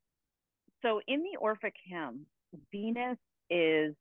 [0.83, 2.27] so in the Orphic hymn,
[2.73, 3.19] Venus
[3.49, 3.95] is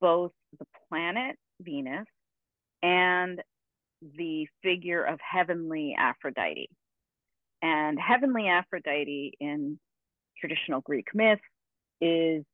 [0.00, 2.06] both the planet Venus
[2.82, 3.40] and
[4.16, 6.70] the figure of heavenly Aphrodite.
[7.62, 9.78] And heavenly Aphrodite in
[10.40, 11.40] traditional Greek myth
[12.00, 12.44] is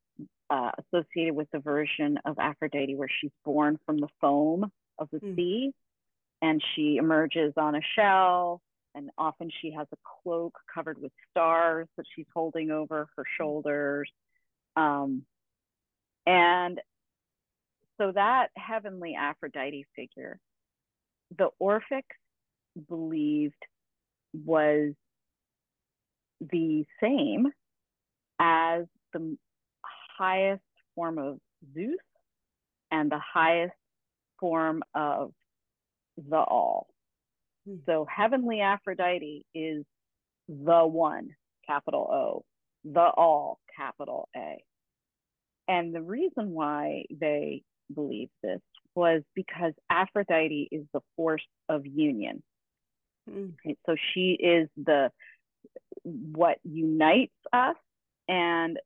[0.51, 5.19] uh, associated with the version of Aphrodite where she's born from the foam of the
[5.19, 5.37] mm.
[5.37, 5.73] sea
[6.43, 8.61] and she emerges on a shell
[8.95, 13.43] and often she has a cloak covered with stars that she's holding over her hmm.
[13.43, 14.11] shoulders
[14.77, 15.23] um,
[16.27, 16.81] and
[17.99, 20.39] so that heavenly aphrodite figure
[21.37, 22.17] the orphics
[22.89, 23.55] believed
[24.45, 24.93] was
[26.41, 27.47] the same
[28.39, 29.37] as the
[30.19, 30.63] highest
[30.95, 31.39] form of
[31.75, 31.97] Zeus
[32.91, 33.75] and the highest
[34.41, 35.33] form of
[36.17, 36.89] the all.
[37.67, 37.77] Hmm.
[37.87, 39.85] So heavenly Aphrodite is
[40.49, 41.31] the one,
[41.67, 42.45] capital O,
[42.85, 44.63] the all, capital A.
[45.69, 47.63] And the reason why they
[47.93, 48.61] believe this
[48.95, 52.43] was because Aphrodite is the force of union.
[53.29, 53.53] Mm.
[53.65, 53.79] Right?
[53.87, 55.11] So she is the
[56.03, 57.77] what unites us
[58.29, 58.79] and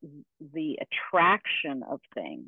[0.55, 2.47] the attraction of things.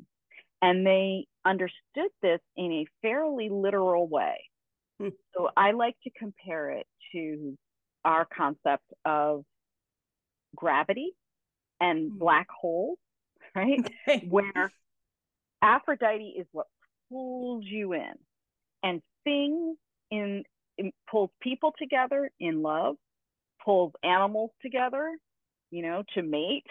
[0.61, 4.35] And they understood this in a fairly literal way.
[5.01, 5.11] Mm.
[5.35, 7.57] So I like to compare it to
[8.05, 9.43] our concept of
[10.55, 11.11] gravity
[11.79, 12.19] and mm.
[12.19, 12.97] black holes,
[13.55, 13.79] right?
[14.07, 14.27] Okay.
[14.29, 14.71] Where
[15.61, 16.67] Aphrodite is what
[17.09, 18.13] pulls you in,
[18.83, 19.77] and things
[20.11, 20.43] in,
[20.77, 22.95] in pulls people together in love,
[23.63, 25.09] pulls animals together,
[25.73, 26.67] you know, to mate,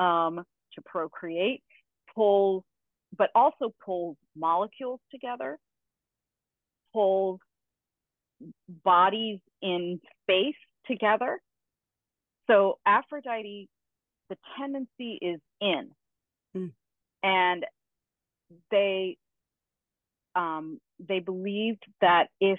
[0.00, 0.44] um,
[0.74, 1.62] to procreate,
[2.16, 2.64] pulls,
[3.16, 5.56] but also pulls molecules together,
[6.92, 7.38] pulls
[8.82, 10.56] bodies in space
[10.88, 11.38] together.
[12.48, 13.68] So Aphrodite,
[14.28, 15.90] the tendency is in.
[16.56, 16.72] Mm.
[17.22, 17.66] And
[18.72, 19.16] they
[20.34, 22.58] um, they believed that if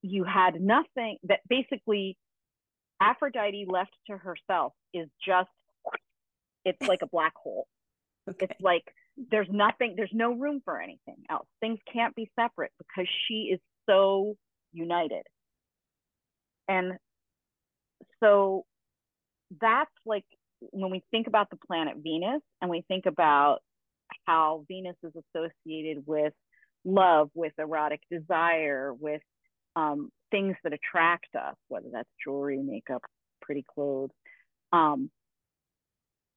[0.00, 2.16] you had nothing, that basically
[3.00, 5.50] Aphrodite left to herself is just,
[6.64, 7.66] it's like a black hole.
[8.28, 8.46] Okay.
[8.50, 8.84] It's like
[9.30, 11.46] there's nothing, there's no room for anything else.
[11.60, 14.36] Things can't be separate because she is so
[14.72, 15.22] united.
[16.68, 16.94] And
[18.22, 18.64] so
[19.60, 20.24] that's like
[20.70, 23.58] when we think about the planet Venus and we think about
[24.26, 26.32] how Venus is associated with
[26.84, 29.22] love, with erotic desire, with
[29.76, 33.02] um, things that attract us, whether that's jewelry, makeup,
[33.42, 34.10] pretty clothes.
[34.72, 35.10] Um,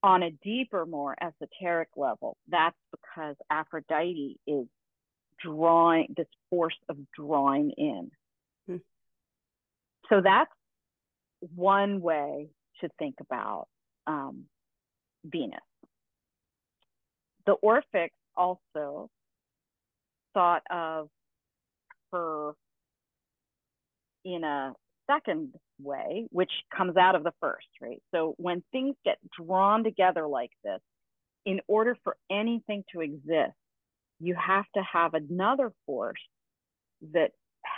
[0.04, 4.68] on a deeper, more esoteric level, that's because Aphrodite is
[5.44, 8.12] drawing this force of drawing in.
[8.68, 8.78] Hmm.
[10.10, 10.52] So that's
[11.56, 12.50] one way
[12.82, 13.68] to think about
[14.06, 14.46] um,
[15.26, 15.60] Venus
[17.48, 19.10] the Orphics also
[20.34, 21.10] thought of
[22.12, 22.52] her
[24.26, 24.74] in a
[25.10, 28.02] second way, which comes out of the first, right?
[28.14, 30.80] So when things get drawn together like this,
[31.46, 33.56] in order for anything to exist,
[34.20, 36.20] you have to have another force
[37.14, 37.32] that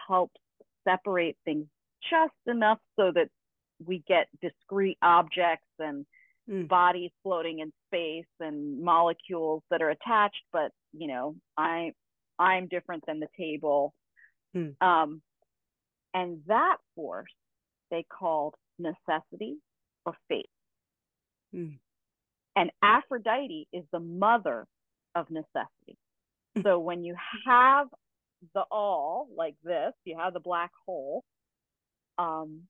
[0.08, 0.40] helps
[0.88, 1.66] separate things
[2.10, 3.28] just enough so that
[3.86, 6.06] we get discrete objects and
[6.50, 6.68] mm.
[6.68, 11.92] bodies floating in space and molecules that are attached but you know i
[12.38, 13.94] i'm different than the table
[14.56, 14.74] mm.
[14.82, 15.22] um,
[16.14, 17.32] and that force
[17.92, 19.58] they called necessity
[20.06, 20.50] or fate
[21.56, 21.78] mm.
[22.56, 24.66] and aphrodite is the mother
[25.16, 25.98] of necessity
[26.56, 26.62] hmm.
[26.64, 27.88] so when you have
[28.54, 31.24] the all like this you have the black hole
[32.18, 32.62] um,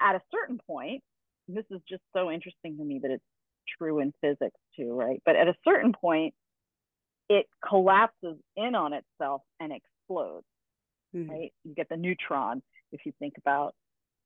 [0.00, 1.02] at a certain point
[1.48, 3.24] this is just so interesting to me that it's
[3.78, 5.20] true in physics too, right?
[5.24, 6.34] But at a certain point,
[7.28, 10.46] it collapses in on itself and explodes,
[11.14, 11.30] mm-hmm.
[11.30, 11.52] right?
[11.64, 13.74] You get the neutron if you think about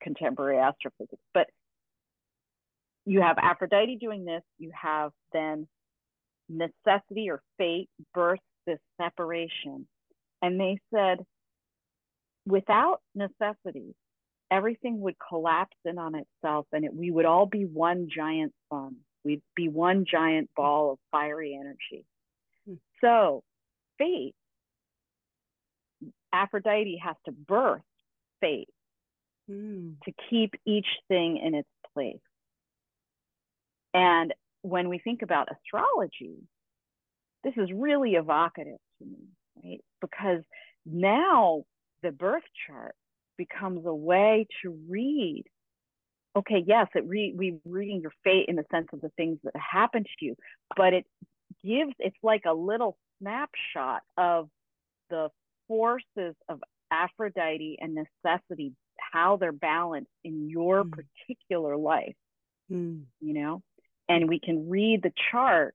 [0.03, 1.23] contemporary astrophysics.
[1.35, 1.49] But
[3.05, 5.67] you have Aphrodite doing this, you have then
[6.49, 9.87] necessity or fate births this separation.
[10.41, 11.25] And they said,
[12.47, 13.95] without necessity,
[14.51, 18.97] everything would collapse in on itself and it, we would all be one giant sun.
[19.25, 22.05] We'd be one giant ball of fiery energy.
[22.67, 22.75] Hmm.
[23.01, 23.43] So,
[23.99, 24.35] fate,
[26.33, 27.83] Aphrodite has to birth
[28.41, 28.69] fate
[29.49, 29.91] hmm.
[30.05, 32.17] to keep each thing in its place.
[33.95, 36.37] And when we think about astrology,
[37.45, 39.29] this is really evocative to me,
[39.63, 39.81] right?
[40.01, 40.43] Because
[40.87, 41.65] now
[42.03, 42.95] the birth chart
[43.37, 45.45] becomes a way to read
[46.37, 49.55] okay yes it re- we reading your fate in the sense of the things that
[49.57, 50.35] happen to you
[50.77, 51.05] but it
[51.65, 54.49] gives it's like a little snapshot of
[55.11, 55.29] the
[55.73, 56.61] forces of
[56.91, 60.93] aphrodite and necessity how they're balanced in your mm.
[60.93, 62.15] particular life
[62.71, 63.01] mm.
[63.21, 63.63] you know
[64.09, 65.75] and we can read the chart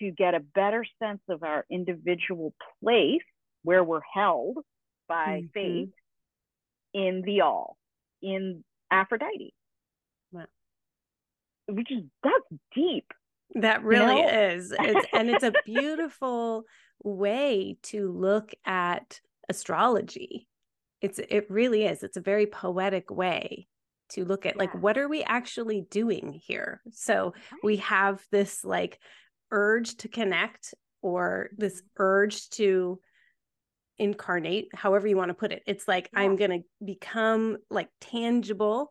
[0.00, 3.22] to get a better sense of our individual place
[3.62, 4.58] where we're held
[5.08, 5.46] by mm-hmm.
[5.52, 5.92] fate
[6.94, 7.76] in the all,
[8.22, 9.54] in Aphrodite.
[10.32, 10.46] Wow.
[11.68, 13.06] Which is that's deep.
[13.56, 14.54] That really you know?
[14.54, 14.74] is.
[14.78, 16.64] It's, and it's a beautiful
[17.02, 20.46] way to look at astrology.
[21.00, 22.02] It's it really is.
[22.02, 23.66] It's a very poetic way
[24.10, 27.32] to look at like what are we actually doing here so
[27.62, 28.98] we have this like
[29.50, 32.02] urge to connect or this mm-hmm.
[32.02, 33.00] urge to
[33.98, 36.20] incarnate however you want to put it it's like yeah.
[36.20, 38.90] i'm going to become like tangible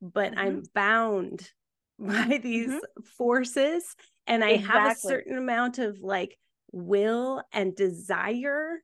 [0.00, 0.40] but mm-hmm.
[0.40, 1.48] i'm bound
[1.98, 3.02] by these mm-hmm.
[3.16, 3.96] forces
[4.26, 4.80] and i exactly.
[4.80, 6.36] have a certain amount of like
[6.72, 8.78] will and desire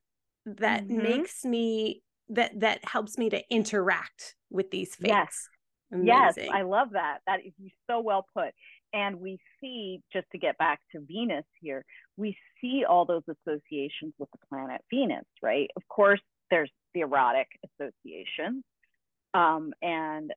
[0.45, 1.03] that mm-hmm.
[1.03, 5.49] makes me that that helps me to interact with these fates yes
[5.91, 6.07] Amazing.
[6.07, 7.53] yes i love that that is
[7.89, 8.53] so well put
[8.93, 11.85] and we see just to get back to venus here
[12.17, 15.69] we see all those associations with the planet Venus, right?
[15.75, 18.63] Of course, there's the erotic associations
[19.33, 20.31] um, and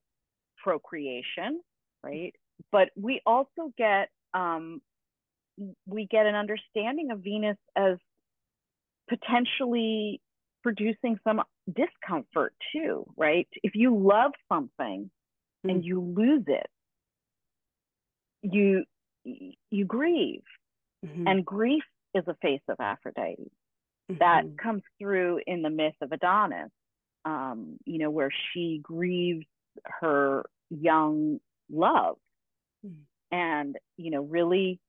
[0.63, 1.61] procreation,
[2.03, 2.35] right?
[2.73, 4.81] But we also get um,
[5.87, 7.97] we get an understanding of Venus as
[9.09, 10.21] potentially
[10.63, 13.49] producing some discomfort too, right?
[13.63, 15.71] If you love something mm-hmm.
[15.71, 16.69] and you lose it,
[18.43, 18.85] you
[19.25, 20.43] you grieve
[21.05, 21.27] Mm-hmm.
[21.27, 21.85] And grief
[22.15, 23.51] is a face of Aphrodite.
[24.11, 24.19] Mm-hmm.
[24.19, 26.71] That comes through in the myth of Adonis,
[27.25, 29.47] um, you know, where she grieves
[29.85, 31.41] her young
[31.71, 32.17] love.
[32.85, 33.37] Mm-hmm.
[33.37, 34.81] And, you know, really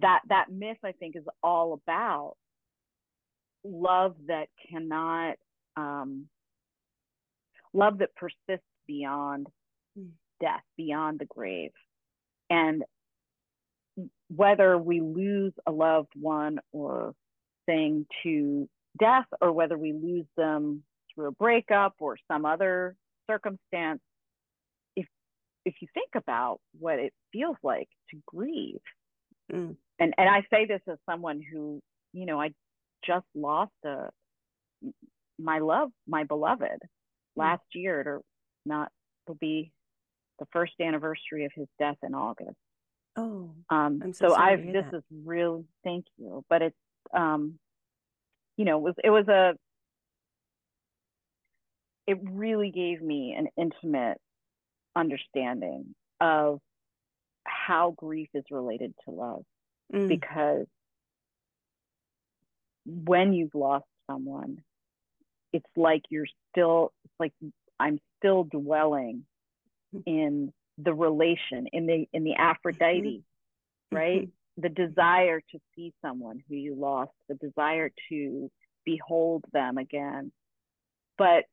[0.00, 2.36] that that myth I think is all about
[3.64, 5.36] love that cannot
[5.76, 6.26] um,
[7.72, 9.46] love that persists beyond
[9.98, 10.08] mm.
[10.40, 11.70] death, beyond the grave.
[12.50, 12.84] And
[14.34, 17.14] whether we lose a loved one or
[17.66, 20.82] thing to death or whether we lose them
[21.14, 22.96] through a breakup or some other
[23.28, 24.00] circumstance
[24.96, 25.06] if
[25.64, 28.80] if you think about what it feels like to grieve
[29.52, 29.76] mm.
[29.98, 31.80] and and I say this as someone who
[32.12, 32.50] you know I
[33.06, 34.08] just lost a
[35.38, 36.78] my love my beloved mm.
[37.36, 38.20] last year or
[38.66, 38.90] not
[39.26, 39.72] will be
[40.38, 42.56] the first anniversary of his death in August
[43.16, 44.96] Oh, um, I'm so, so I've this that.
[44.96, 45.64] is real.
[45.84, 46.76] Thank you, but it's
[47.16, 47.58] um,
[48.56, 49.52] you know, it was it was a
[52.06, 54.18] it really gave me an intimate
[54.96, 56.60] understanding of
[57.66, 59.44] how grief is related to love
[59.92, 60.08] mm.
[60.08, 60.66] because
[62.86, 64.58] when you've lost someone
[65.52, 67.32] it's like you're still it's like
[67.80, 69.24] i'm still dwelling
[69.94, 70.02] mm.
[70.06, 73.22] in the relation in the in the aphrodite
[73.92, 73.96] mm-hmm.
[73.96, 74.62] right mm-hmm.
[74.62, 78.50] the desire to see someone who you lost the desire to
[78.84, 80.30] behold them again
[81.16, 81.44] but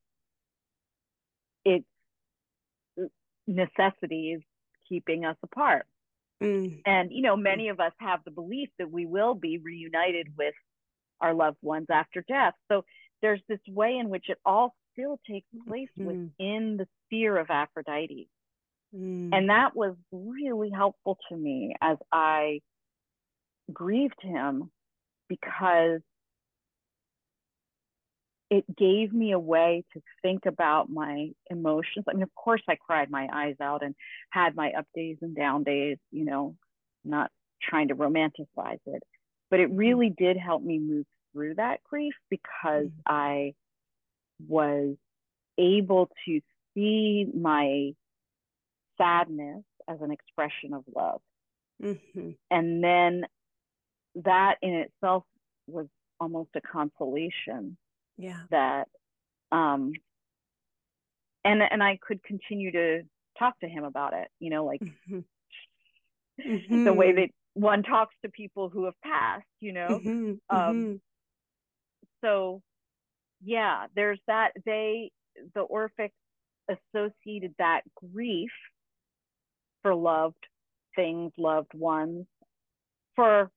[1.64, 1.86] it's
[3.48, 4.42] necessity is
[4.90, 5.86] keeping us apart
[6.42, 6.82] mm.
[6.86, 10.54] and you know many of us have the belief that we will be reunited with
[11.20, 12.84] our loved ones after death so
[13.22, 16.08] there's this way in which it all still takes place mm-hmm.
[16.08, 18.28] within the sphere of aphrodite
[18.96, 19.30] Mm.
[19.32, 22.62] And that was really helpful to me as I
[23.72, 24.70] grieved him
[25.30, 26.02] because
[28.52, 32.06] it gave me a way to think about my emotions.
[32.08, 33.96] I mean, of course, I cried my eyes out and
[34.30, 36.58] had my up days and down days, you know,
[37.06, 37.32] not
[37.64, 39.04] trying to romanticize it,
[39.50, 39.78] but it mm.
[39.78, 42.92] really did help me move through that grief because mm.
[43.08, 43.54] I
[44.46, 44.98] was
[45.58, 46.42] able to
[46.74, 47.94] see my
[48.98, 51.22] sadness as an expression of love.
[51.82, 52.32] Mm-hmm.
[52.50, 53.24] And then
[54.16, 55.24] that in itself
[55.68, 55.88] was
[56.20, 57.78] almost a consolation.
[58.22, 58.42] Yeah.
[58.50, 58.88] That
[59.52, 59.94] um
[61.44, 63.02] and and I could continue to
[63.38, 65.20] talk to him about it, you know, like mm-hmm.
[66.40, 66.84] Mm-hmm.
[66.86, 70.00] the way that one talks to people who have passed, you know.
[70.04, 70.56] Mm-hmm.
[70.56, 70.96] Um mm-hmm.
[72.24, 72.62] so
[73.44, 75.12] yeah, there's that they
[75.56, 76.12] the Orphic
[76.70, 77.82] associated that
[78.14, 78.52] grief
[79.82, 80.36] for loved
[80.96, 82.26] things, loved ones.
[83.16, 83.50] For,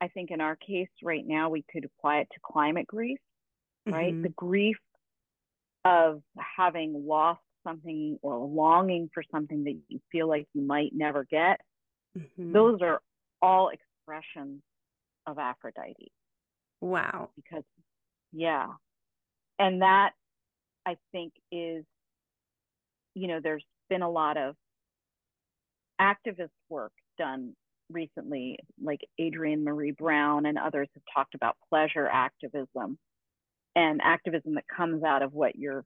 [0.00, 3.18] I think in our case right now, we could apply it to climate grief,
[3.86, 4.12] right?
[4.12, 4.22] Mm-hmm.
[4.22, 4.76] The grief
[5.84, 6.22] of
[6.56, 11.60] having lost something or longing for something that you feel like you might never get.
[12.18, 12.52] Mm-hmm.
[12.52, 13.00] Those are
[13.40, 14.60] all expressions
[15.26, 16.12] of Aphrodite.
[16.80, 17.30] Wow.
[17.36, 17.64] Because,
[18.32, 18.68] yeah.
[19.58, 20.10] And that
[20.86, 21.84] I think is,
[23.14, 24.56] you know, there's been a lot of
[26.00, 27.54] activist work done
[27.90, 32.98] recently, like Adrienne Maree Brown and others have talked about pleasure activism
[33.74, 35.84] and activism that comes out of what you're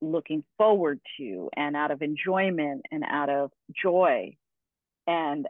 [0.00, 3.50] looking forward to and out of enjoyment and out of
[3.82, 4.36] joy.
[5.06, 5.46] And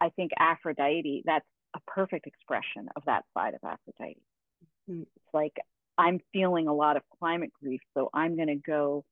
[0.00, 4.22] I think Aphrodite, that's a perfect expression of that side of Aphrodite.
[4.90, 5.02] Mm-hmm.
[5.02, 5.52] It's like,
[5.98, 9.04] I'm feeling a lot of climate grief, so I'm going to go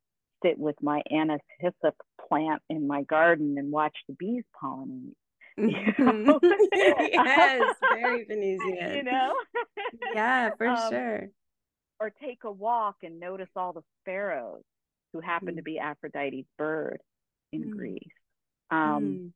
[0.45, 1.95] sit with my anise hyssop
[2.29, 5.13] plant in my garden and watch the bees pollinate.
[5.59, 5.95] yes,
[7.95, 8.77] very Venusian.
[8.97, 9.35] You know?
[10.15, 11.29] yeah, for Um, sure.
[12.01, 14.63] Or take a walk and notice all the sparrows
[15.13, 15.65] who happen to Mm.
[15.65, 17.03] be Aphrodite's bird
[17.53, 17.77] in Mm.
[17.77, 18.13] Greece.
[18.71, 19.33] Um, Mm.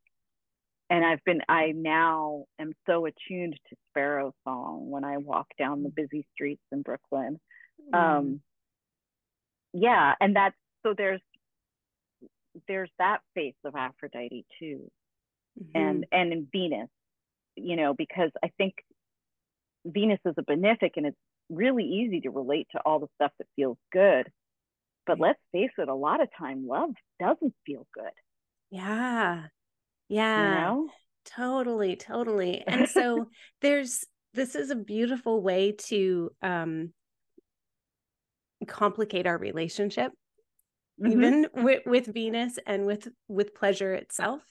[0.90, 5.82] and I've been I now am so attuned to sparrow song when I walk down
[5.82, 7.40] the busy streets in Brooklyn.
[7.90, 7.94] Mm.
[7.94, 8.42] Um
[9.72, 11.22] yeah, and that's so there's
[12.68, 14.90] there's that face of Aphrodite too.
[15.58, 15.70] Mhm.
[15.74, 16.90] And and in Venus,
[17.56, 18.84] you know, because I think
[19.86, 21.18] Venus is a benefic and it's
[21.51, 24.30] really easy to relate to all the stuff that feels good.
[25.07, 26.90] But let's face it, a lot of time love
[27.20, 28.12] doesn't feel good,
[28.70, 29.47] yeah.
[30.07, 30.49] you Yeah.
[30.49, 30.90] know?
[31.24, 32.62] Totally, totally.
[32.66, 33.28] And so
[33.61, 36.93] there's this is a beautiful way to um
[38.66, 40.12] complicate our relationship
[41.01, 41.12] Mhm.
[41.12, 44.43] even with, with Venus and with with pleasure itself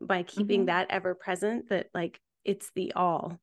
[0.00, 0.66] by keeping Mhm.
[0.66, 3.38] that ever present that like it's the all.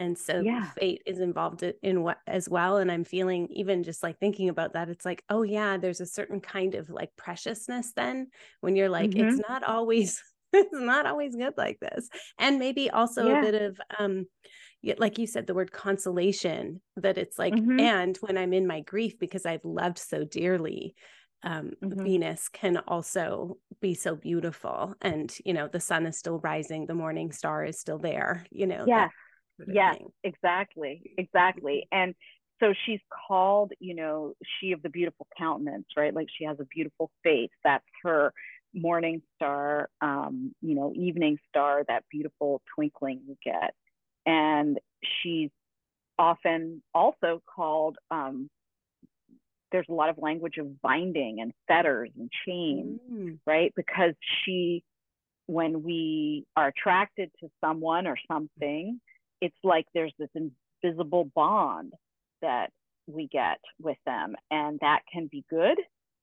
[0.00, 0.72] And so Yeah.
[0.80, 4.72] fate is involved in what as well and I'm feeling even just like thinking about
[4.72, 8.28] that it's like oh yeah there's a certain kind of like preciousness then
[8.62, 9.44] when you're like it's Mhm.
[9.48, 10.22] not always
[10.54, 13.32] it's not always good like this and maybe also Yeah.
[13.32, 14.26] a bit of um
[14.98, 17.78] like you said the word consolation that it's like Mhm.
[17.78, 20.94] and when i'm in my grief because i've loved so dearly
[21.42, 22.04] um Mhm.
[22.04, 26.94] venus can also be so beautiful and you know the sun is still rising the
[26.94, 29.08] morning star is still there you know that
[29.66, 29.66] Yes.
[29.66, 30.12] sort of Yes, thing.
[30.24, 31.86] exactly, exactly.
[31.92, 32.14] And
[32.60, 36.14] so she's called, you know, she of the beautiful countenance, right?
[36.14, 37.50] Like she has a beautiful face.
[37.64, 38.32] That's her
[38.74, 43.74] morning star, um, you know, evening star, that beautiful twinkling you get.
[44.26, 44.78] And
[45.22, 45.50] she's
[46.18, 48.48] often also called, um,
[49.72, 53.72] there's a lot of language of binding and fetters and chains Mm, right?
[53.76, 54.82] Because she,
[55.46, 59.00] when we are attracted to someone or something,
[59.40, 61.92] it's like there's this invisible bond
[62.42, 62.70] that
[63.06, 64.36] we get with them.
[64.50, 65.78] And that can be good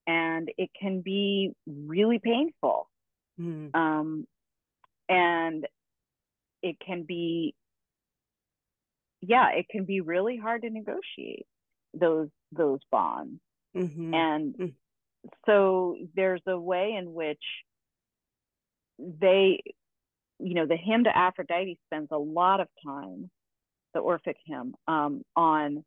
[0.08, 2.90] and it can be really painful.
[3.38, 4.26] mm, Um,
[5.10, 5.68] and
[6.62, 7.56] it can be,
[9.22, 11.46] yeah, it can be really hard to negotiate
[11.94, 13.40] those those bonds.
[13.74, 14.76] mhm, And Mm.
[15.46, 17.44] so there's a way in which
[19.00, 19.62] they,
[20.40, 23.30] you know, the hymn to Aphrodite spends a lot of time,
[23.94, 25.84] the Orphic hymn, um, on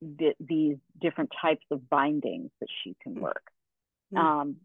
[0.00, 3.20] the, these different types of bindings that she can Mm.
[3.20, 3.42] work.
[4.12, 4.18] Mm.
[4.18, 4.56] Um,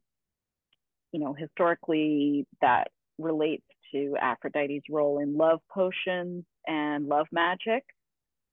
[1.12, 7.84] you know, historically, that relates to Aphrodite's role in love potions and love magic,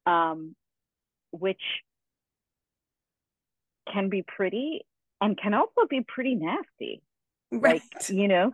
[0.05, 0.55] um,
[1.31, 1.61] which
[3.91, 4.85] can be pretty
[5.21, 7.01] and can also be pretty nasty.
[7.51, 8.51] right Like, you know,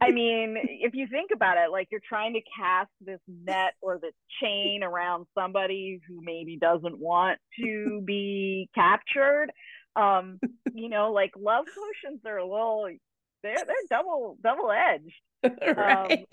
[0.00, 3.98] I mean, if you think about it, like you're trying to cast this net or
[4.00, 9.48] this chain around somebody who maybe doesn't want to be captured.
[9.96, 10.38] Um,
[10.72, 12.88] you know, like love potions are a little
[13.42, 15.20] they're they're double double edged.
[15.76, 16.26] right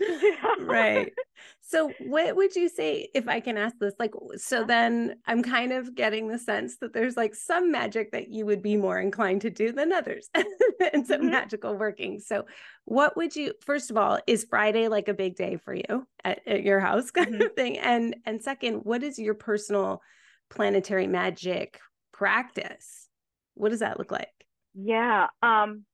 [0.00, 1.12] Um, right
[1.60, 5.72] so what would you say if i can ask this like so then i'm kind
[5.72, 9.40] of getting the sense that there's like some magic that you would be more inclined
[9.42, 10.28] to do than others
[10.92, 11.30] and some Mhm.
[11.30, 12.44] magical working so
[12.84, 16.40] what would you first of all is friday like a big day for you at,
[16.46, 17.46] at your house kind Mhm.
[17.46, 20.02] of thing and and second what is your personal
[20.50, 21.78] planetary magic
[22.12, 23.08] practice
[23.54, 24.28] what does that look like
[24.74, 25.28] Yeah.
[25.42, 25.84] Um,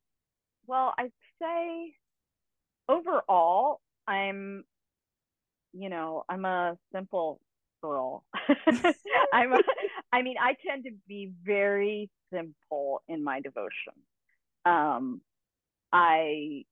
[0.67, 1.95] well, I'd say
[2.89, 4.64] overall, I'm,
[5.73, 7.41] you know, I'm a simple
[7.83, 8.25] girl.
[9.33, 9.59] I'm, a,
[10.12, 13.95] I mean, I tend to be very simple in my devotion.
[14.64, 15.21] Um,
[15.93, 16.64] I,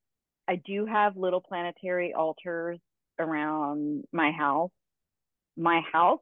[0.49, 2.79] I do have little planetary altars
[3.19, 4.71] around my house.
[5.57, 6.21] My house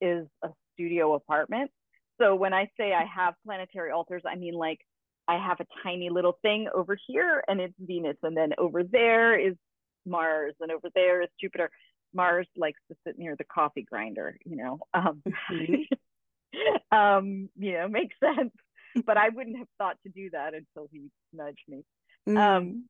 [0.00, 1.70] is a studio apartment.
[2.20, 4.80] So when I say I have planetary altars, I mean like
[5.28, 9.38] I have a tiny little thing over here and it's Venus, and then over there
[9.38, 9.54] is
[10.04, 11.70] Mars, and over there is Jupiter.
[12.14, 14.78] Mars likes to sit near the coffee grinder, you know.
[14.94, 15.86] Um, Mhm.
[16.92, 18.52] um, you know, makes sense.
[19.04, 21.84] But I wouldn't have thought to do that until he nudged me.
[22.26, 22.38] Mm.
[22.38, 22.88] Um,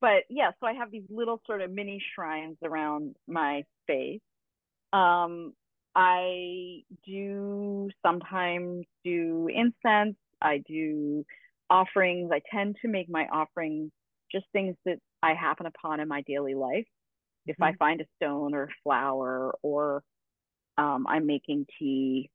[0.00, 4.20] but yeah, so I have these little sort of mini shrines around my space.
[4.92, 5.52] Um,
[5.94, 10.16] I do sometimes do incense.
[10.42, 11.24] I do
[11.70, 12.30] offerings.
[12.32, 13.90] I tend to make my offerings
[14.30, 16.86] just things that I happen upon in my daily life.
[17.46, 17.78] If I Mhm.
[17.78, 20.02] find a stone or flower, or
[20.78, 22.30] um, I'm making tea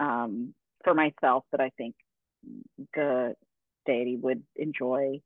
[0.00, 0.54] um,
[0.84, 1.94] for myself that I think
[2.94, 3.34] the
[3.86, 5.20] deity would enjoy,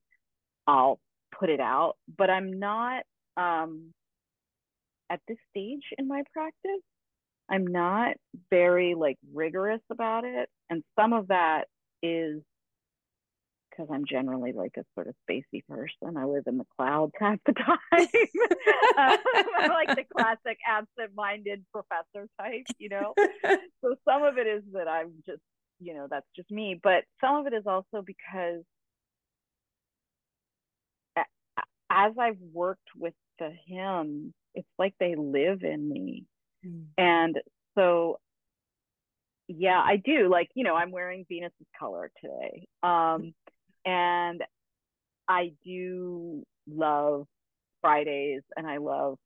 [0.67, 1.01] I'll
[1.39, 1.97] put it out.
[2.17, 3.05] But I'm not
[3.37, 3.95] um,
[5.11, 6.83] at this stage in my practice.
[7.49, 8.17] I'm not
[8.51, 11.69] very like rigorous about it, and some of that
[12.03, 12.43] is
[13.71, 16.17] because I'm generally like a sort of spacey person.
[16.17, 17.77] I live in the clouds half the time.
[18.99, 19.19] um,
[19.59, 23.15] I'm like the classic absent-minded professor type, you know.
[23.83, 25.43] so some of it is that I'm just,
[25.79, 26.81] you know, that's just me.
[26.83, 28.63] But some of it is also because
[31.91, 36.25] as I've worked with the hymns, it's like they live in me.
[36.67, 36.87] Mm.
[36.99, 37.37] And
[37.77, 38.19] so
[39.49, 40.29] yeah, I do.
[40.29, 42.67] Like, you know, I'm wearing Venus's color today.
[42.83, 43.35] Um,
[43.85, 44.43] and
[45.29, 47.27] I do love
[47.81, 49.19] Fridays and I love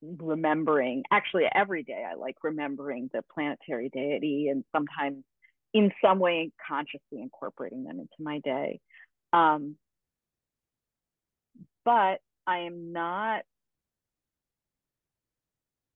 [0.00, 5.24] remembering actually every day I like remembering the planetary deity and sometimes
[5.74, 8.80] in some way consciously incorporating them into my day.
[9.32, 9.76] Um,
[11.84, 13.42] but I am not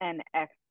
[0.01, 0.62] an expert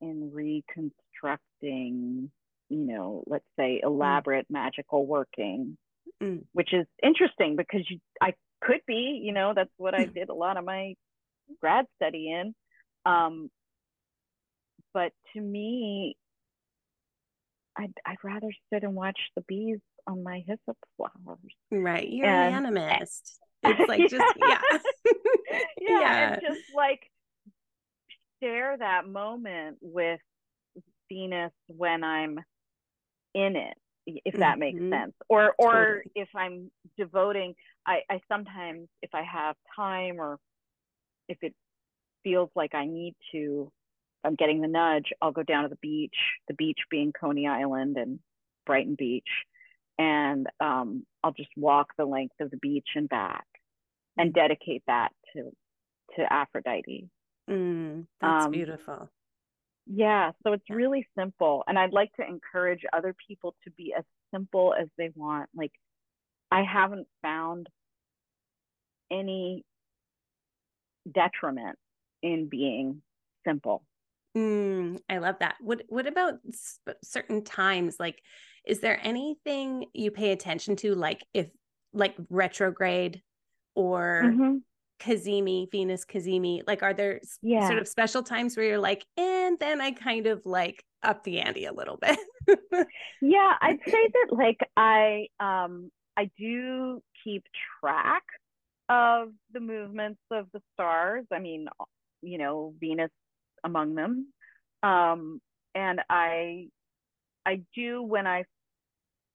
[0.00, 2.30] in reconstructing,
[2.68, 3.86] you know, let's say mm.
[3.86, 4.52] elaborate mm.
[4.52, 5.76] magical working
[6.22, 6.42] mm.
[6.52, 10.34] which is interesting because you, I could be, you know, that's what I did a
[10.34, 10.94] lot of my
[11.60, 12.54] grad study in.
[13.04, 13.50] Um,
[14.92, 16.16] but to me,
[17.76, 21.38] I'd, I'd rather sit and watch the bees on my hyssop flowers.
[21.70, 22.08] Right.
[22.08, 23.38] You're and, an animist.
[23.62, 24.58] It's like just, yeah.
[24.70, 25.58] yeah.
[25.80, 26.32] yeah.
[26.34, 27.00] And just like
[28.42, 30.20] share that moment with
[31.10, 32.38] Venus when I'm
[33.34, 33.76] in it
[34.06, 34.92] if that makes mm-hmm.
[34.92, 36.12] sense or or totally.
[36.14, 37.54] if i'm devoting
[37.86, 40.38] I, I sometimes if i have time or
[41.28, 41.54] if it
[42.22, 43.70] feels like i need to
[44.24, 46.14] i'm getting the nudge i'll go down to the beach
[46.48, 48.20] the beach being coney island and
[48.64, 49.28] brighton beach
[49.98, 53.46] and um, i'll just walk the length of the beach and back
[54.16, 54.40] and mm-hmm.
[54.40, 55.50] dedicate that to
[56.16, 57.08] to aphrodite
[57.48, 59.10] mm, that's um, beautiful
[59.86, 61.62] yeah, so it's really simple.
[61.66, 65.48] And I'd like to encourage other people to be as simple as they want.
[65.54, 65.72] Like,
[66.50, 67.68] I haven't found
[69.10, 69.64] any
[71.12, 71.78] detriment
[72.22, 73.02] in being
[73.46, 73.84] simple.
[74.36, 75.54] Mm, I love that.
[75.60, 77.96] What what about sp- certain times?
[78.00, 78.20] Like,
[78.66, 81.46] is there anything you pay attention to, like if
[81.92, 83.22] like retrograde
[83.74, 84.56] or mm-hmm.
[85.00, 86.62] Cazimi, Venus Cazimi?
[86.66, 87.66] Like, are there yeah.
[87.66, 91.40] sort of special times where you're like, and then I kind of like up the
[91.40, 92.18] ante a little bit?
[93.22, 97.44] yeah, I'd say that like I um I do keep
[97.80, 98.22] track
[98.88, 101.26] of the movements of the stars.
[101.32, 101.68] I mean,
[102.22, 103.10] you know, Venus
[103.64, 104.28] among them.
[104.82, 105.40] Um,
[105.74, 106.68] and I
[107.44, 108.44] I do when I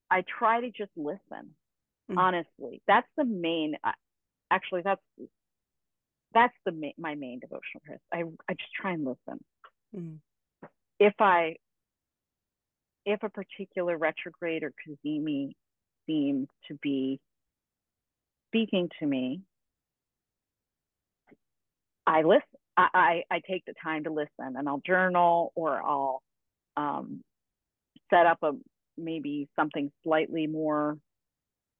[0.09, 1.55] I try to just listen.
[2.09, 2.18] Mm-hmm.
[2.18, 3.76] Honestly, that's the main.
[4.49, 5.01] Actually, that's
[6.34, 8.06] that's the ma- my main devotional practice.
[8.14, 9.44] I I just try and listen.
[9.96, 10.18] Mm.
[11.00, 11.56] If I
[13.06, 15.52] if a particular retrograde or cazimi
[16.06, 17.20] seems to be
[18.50, 19.42] speaking to me,
[22.06, 22.44] I listen.
[22.78, 26.22] I, I, I take the time to listen, and I'll journal or I'll
[26.78, 27.22] um,
[28.10, 28.52] set up a
[28.98, 30.98] maybe something slightly more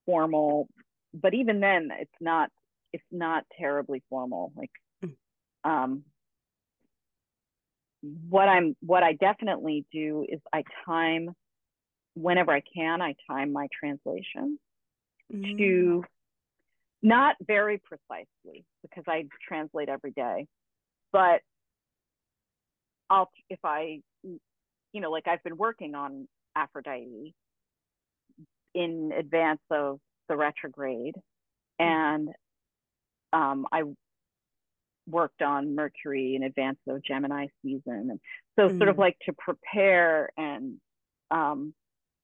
[0.06, 0.68] formal.
[1.14, 2.50] But even then, it's not
[2.94, 4.52] it's not terribly formal.
[4.56, 4.72] Like,
[5.04, 5.16] mm.
[5.64, 6.04] um,
[8.30, 11.36] what I'm, what I definitely do is I time,
[12.16, 14.60] whenever I can, I time my translation
[15.34, 15.58] mm.
[15.58, 16.04] to
[17.02, 20.48] not very precisely because I translate every day,
[21.12, 21.42] but
[23.10, 27.34] I'll, if I, you know, like I've been working on Aphrodite
[28.74, 31.86] in advance of the retrograde mm.
[31.86, 32.30] and
[33.34, 33.84] um, I
[35.08, 38.10] worked on Mercury in advance of Gemini season.
[38.12, 38.20] And
[38.58, 38.78] so mm-hmm.
[38.78, 39.00] sort of mm.
[39.00, 40.78] like to prepare and
[41.30, 41.74] um,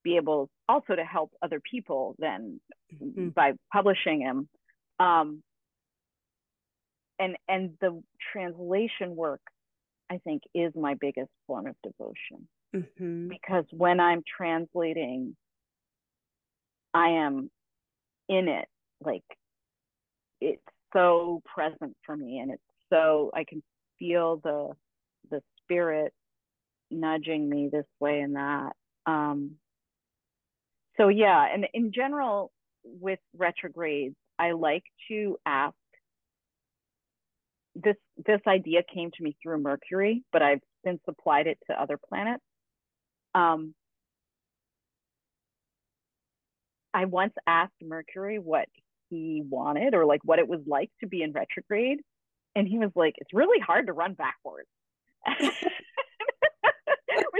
[0.04, 2.60] be able also to help other people then
[2.94, 3.30] mm-hmm.
[3.30, 4.50] by publishing them.
[5.00, 5.44] Um,
[7.20, 8.02] and and the
[8.32, 9.42] translation work,
[10.10, 12.48] I think, is my biggest form of devotion.
[12.76, 13.30] Mm-hmm.
[13.30, 15.36] Because when I'm translating,
[16.94, 17.50] I am
[18.30, 18.68] in it.
[19.02, 19.24] Like
[20.42, 20.62] it's
[20.94, 23.62] so present for me and it's so I can
[24.00, 24.70] feel the
[25.30, 26.14] the spirit
[26.90, 28.72] nudging me this way and that.
[29.06, 29.52] Um,
[30.98, 32.52] so yeah, and in general
[32.84, 35.76] with retrogrades, I like to ask
[37.76, 42.00] this this idea came to me through Mercury, but I've since applied it to other
[42.10, 42.44] planets.
[43.36, 43.76] Um,
[46.94, 48.68] I once asked Mercury what
[49.10, 52.00] he wanted or like what it was like to be in retrograde.
[52.56, 54.70] And he was like, it's really hard to run backwards.
[55.28, 55.42] Which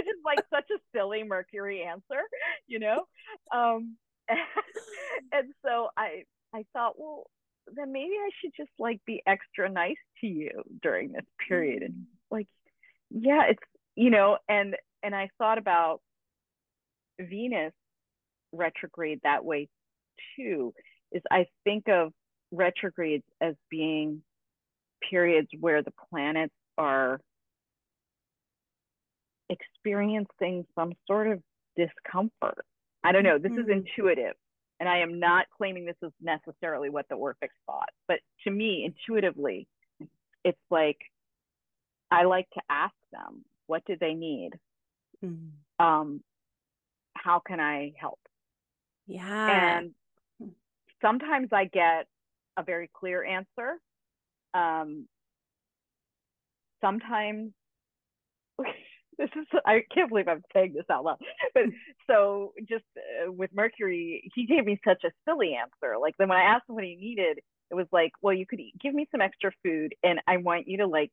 [0.06, 2.22] is like such a silly Mercury answer,
[2.66, 3.04] you know?
[3.52, 3.96] Um,
[4.28, 7.26] and so I I thought, well,
[7.74, 11.82] then maybe I should just like be extra nice to you during this period.
[11.82, 12.46] And like,
[13.10, 13.62] yeah, it's
[13.96, 16.00] you know, and and I thought about
[17.18, 17.72] Venus
[18.52, 19.68] retrograde that way
[20.36, 20.72] too
[21.12, 22.12] is I think of
[22.50, 24.22] retrogrades as being
[25.08, 27.20] periods where the planets are
[29.50, 31.40] experiencing some sort of
[31.76, 32.64] discomfort.
[33.04, 33.60] I don't know, this mm-hmm.
[33.60, 34.34] is intuitive.
[34.80, 38.84] And I am not claiming this is necessarily what the Orphics thought, but to me,
[38.84, 39.66] intuitively,
[40.44, 40.98] it's like
[42.10, 44.50] I like to ask them, what do they need?
[45.24, 45.84] Mm-hmm.
[45.84, 46.20] Um,
[47.14, 48.20] how can I help?
[49.06, 49.78] Yeah.
[49.78, 49.90] And
[51.02, 52.06] sometimes I get
[52.56, 53.78] a very clear answer.
[54.54, 55.06] Um,
[56.80, 57.52] sometimes
[59.18, 61.18] this is I can't believe I'm saying this out loud.
[61.54, 61.64] But
[62.08, 65.96] so just uh, with Mercury, he gave me such a silly answer.
[66.00, 67.38] Like then when I asked him what he needed,
[67.70, 70.78] it was like, well, you could give me some extra food, and I want you
[70.78, 71.10] to like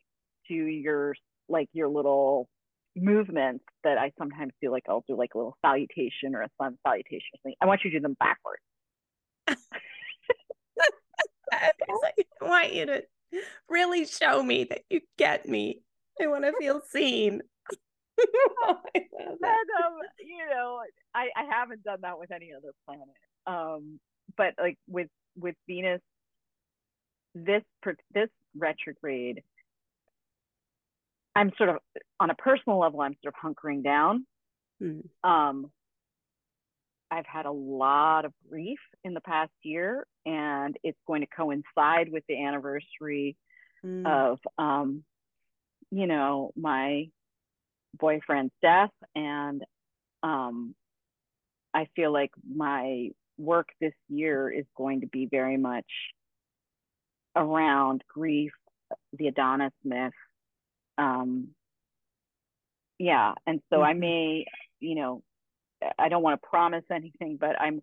[0.47, 1.15] do your
[1.49, 2.47] like your little
[2.95, 4.71] movements that I sometimes do.
[4.71, 7.39] Like I'll do like a little salutation or a sun salutation.
[7.61, 8.61] I want you to do them backwards.
[11.51, 11.71] I
[12.41, 13.03] want you to
[13.69, 15.81] really show me that you get me.
[16.21, 17.41] I want to feel seen.
[18.63, 18.77] oh, um,
[20.19, 20.79] you know,
[21.13, 23.07] I, I haven't done that with any other planet.
[23.45, 23.99] Um,
[24.37, 26.01] but like with with Venus,
[27.33, 27.63] this
[28.13, 29.43] this retrograde,
[31.35, 31.77] I'm sort of
[32.19, 34.25] on a personal level, I'm sort of hunkering down.
[34.81, 35.03] Mm.
[35.23, 35.71] Um,
[37.15, 42.11] I've had a lot of grief in the past year, and it's going to coincide
[42.11, 43.37] with the anniversary
[43.85, 44.05] mm.
[44.05, 45.03] of, um,
[45.91, 47.05] you know, my
[47.97, 48.91] boyfriend's death.
[49.15, 49.63] And
[50.23, 50.75] um,
[51.73, 55.85] I feel like my work this year is going to be very much
[57.33, 58.51] around grief,
[59.17, 60.11] the Adonis myth.
[60.97, 61.49] Um,
[62.99, 63.33] yeah.
[63.47, 63.85] And so mm-hmm.
[63.85, 64.45] I may,
[64.81, 65.21] you know,
[65.99, 67.81] I don't want to promise anything, but I'm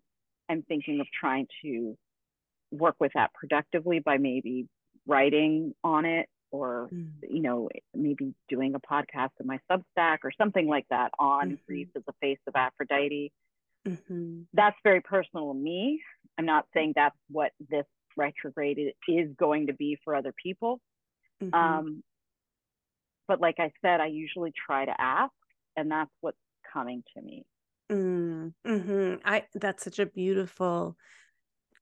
[0.49, 1.97] I'm thinking of trying to
[2.71, 4.67] work with that productively by maybe
[5.07, 7.09] writing on it or mm.
[7.29, 11.55] you know maybe doing a podcast in my substack or something like that on mm-hmm.
[11.67, 13.33] grief as a face of aphrodite
[13.85, 14.41] mm-hmm.
[14.53, 16.01] that's very personal to me
[16.37, 17.85] i'm not saying that's what this
[18.15, 20.79] retrograde is going to be for other people
[21.43, 21.53] mm-hmm.
[21.53, 22.03] um,
[23.27, 25.33] but like i said i usually try to ask
[25.75, 26.37] and that's what's
[26.71, 27.43] coming to me
[27.91, 30.97] Mm, hmm I that's such a beautiful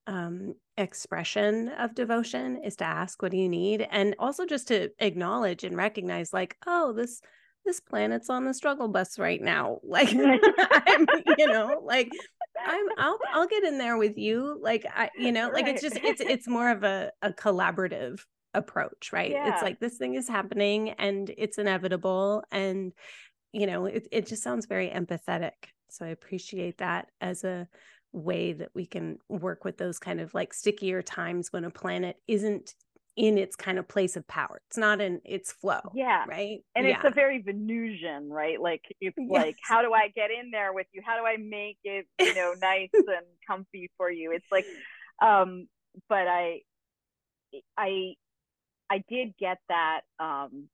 [0.08, 3.88] um expression of devotion is to ask what do you need?
[3.92, 7.22] And also just to acknowledge and recognize like oh this
[7.66, 9.80] this planet's on the struggle bus right now.
[9.84, 11.06] Like I'm
[11.38, 12.10] you know like
[12.66, 14.58] I'm I'll I'll get in there with you.
[14.62, 15.76] Like I you know like right.
[15.76, 18.22] it's just it's it's more of a a collaborative
[18.54, 19.32] approach right?
[19.32, 19.54] Yeah.
[19.54, 22.44] it's like this thing is happening and it's inevitable.
[22.52, 22.94] And
[23.54, 25.52] you know it, it just sounds very empathetic
[25.92, 27.68] so I appreciate that as a
[28.14, 32.18] way that we can work with those kind of like stickier times when a planet
[32.28, 32.76] isn't
[33.18, 34.62] in its kind of place of power.
[34.68, 35.82] It's not in its flow.
[35.94, 36.24] Yeah.
[36.28, 36.60] Right.
[36.76, 36.96] And yeah.
[36.96, 38.60] it's a very Venusian, right?
[38.60, 39.28] Like it's yes.
[39.30, 41.02] like, how do I get in there with you?
[41.06, 44.32] How do I make it, you know, nice and comfy for you?
[44.32, 44.66] It's like,
[45.22, 45.68] um,
[46.08, 46.62] but I,
[47.78, 48.14] I,
[48.90, 50.70] I did get that um,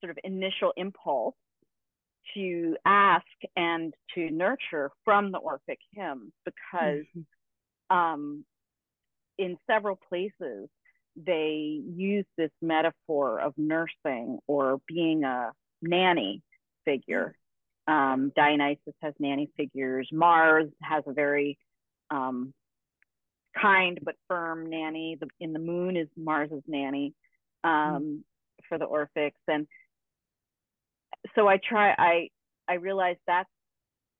[0.00, 1.34] sort of initial impulse
[2.34, 3.26] to ask
[3.56, 7.96] and to nurture from the Orphic hymns because mm-hmm.
[7.96, 8.44] um,
[9.38, 10.68] in several places
[11.16, 15.52] they use this metaphor of nursing or being a
[15.82, 16.42] nanny
[16.84, 17.34] figure.
[17.86, 20.08] Um, Dionysus has nanny figures.
[20.12, 21.58] Mars has a very
[22.10, 22.52] um,
[23.60, 25.16] kind but firm nanny.
[25.20, 27.14] The, in the moon is Mars's nanny
[27.64, 28.16] um, mm-hmm.
[28.68, 29.66] for the Orphics, and
[31.34, 32.28] so I try, I,
[32.68, 33.44] I realize that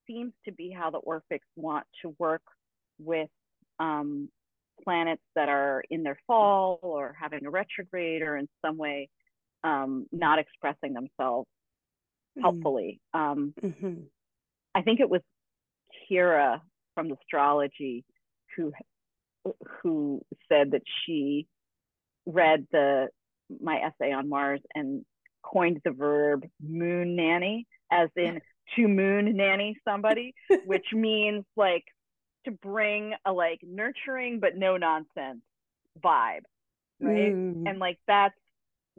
[0.07, 2.43] seems to be how the Orphics want to work
[2.99, 3.29] with
[3.79, 4.29] um,
[4.83, 9.09] planets that are in their fall or having a retrograde or in some way
[9.65, 11.49] um, not expressing themselves
[12.37, 12.43] mm-hmm.
[12.43, 13.01] helpfully.
[13.15, 14.01] Um, mm-hmm.
[14.75, 15.21] I think it was
[16.11, 16.61] Kira
[16.95, 18.05] from astrology
[18.57, 18.73] who
[19.83, 21.47] who said that she
[22.27, 23.09] read the
[23.63, 25.05] my essay on Mars and
[25.43, 28.41] coined the verb moon nanny, as in
[28.77, 30.35] to moon nanny somebody,
[30.67, 31.85] which means like
[32.45, 35.43] to bring a like nurturing but no nonsense
[36.03, 36.45] vibe,
[37.01, 37.35] right?
[37.35, 37.69] Mm.
[37.69, 38.35] And like that's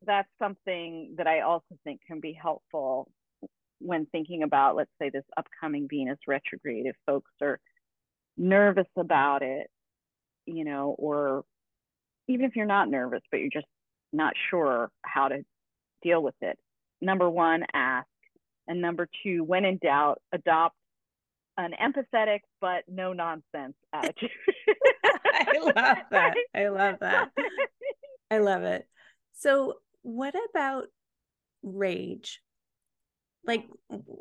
[0.06, 3.12] that's something that I also think can be helpful
[3.80, 6.86] when thinking about, let's say, this upcoming Venus retrograde.
[6.86, 7.60] If folks are
[8.38, 9.68] nervous about it,
[10.46, 11.44] you know, or
[12.28, 13.68] even if you're not nervous, but you're just
[14.12, 15.44] not sure how to
[16.02, 16.58] deal with it.
[17.02, 18.08] Number one, ask.
[18.68, 20.76] And number two, when in doubt, adopt
[21.58, 24.30] an empathetic but no nonsense attitude.
[25.26, 26.36] I love that.
[26.56, 27.30] I love that.
[28.32, 28.88] I love it.
[29.34, 30.86] So, what about
[31.64, 32.42] rage?
[33.46, 33.66] Like,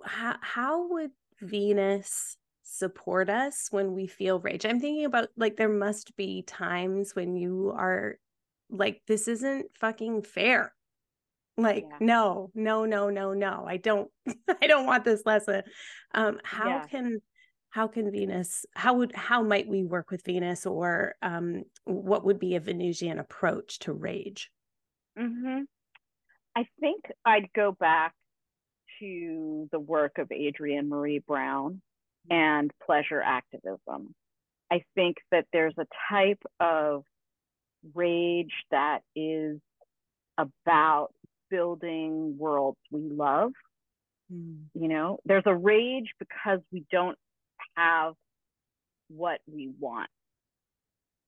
[0.04, 1.10] how, how would
[1.40, 4.64] Venus support us when we feel rage?
[4.64, 8.16] I'm thinking about like, there must be times when you are
[8.70, 10.72] like, this isn't fucking fair.
[11.58, 11.96] Like, yeah.
[12.00, 13.64] no, no, no, no, no.
[13.66, 14.08] I don't,
[14.62, 15.62] I don't want this lesson.
[16.14, 16.84] Um, how yeah.
[16.86, 17.18] can,
[17.70, 22.38] how can Venus, how would, how might we work with Venus or um, what would
[22.38, 24.50] be a Venusian approach to rage?
[25.18, 25.62] Mm-hmm.
[26.56, 28.14] I think I'd go back
[29.00, 31.82] to the work of Adrienne Maree Brown
[32.30, 34.14] and pleasure activism.
[34.70, 37.04] I think that there's a type of
[37.94, 39.58] rage that is
[40.36, 41.12] about
[41.50, 43.52] building worlds we love.
[44.32, 44.64] Mm.
[44.74, 47.18] You know, there's a rage because we don't
[47.76, 48.14] have
[49.08, 50.10] what we want.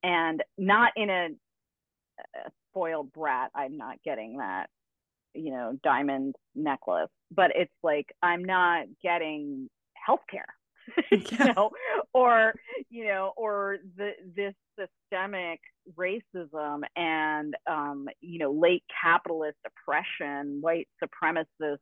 [0.02, 1.28] And not in a,
[2.18, 4.68] a spoiled brat, I'm not getting that,
[5.34, 9.68] you know, diamond necklace, but it's like I'm not getting
[10.08, 10.42] healthcare.
[11.12, 11.70] you know,
[12.12, 12.54] or
[12.88, 15.60] you know, or the this systemic
[15.96, 21.78] racism and um, you know, late capitalist oppression, white supremacist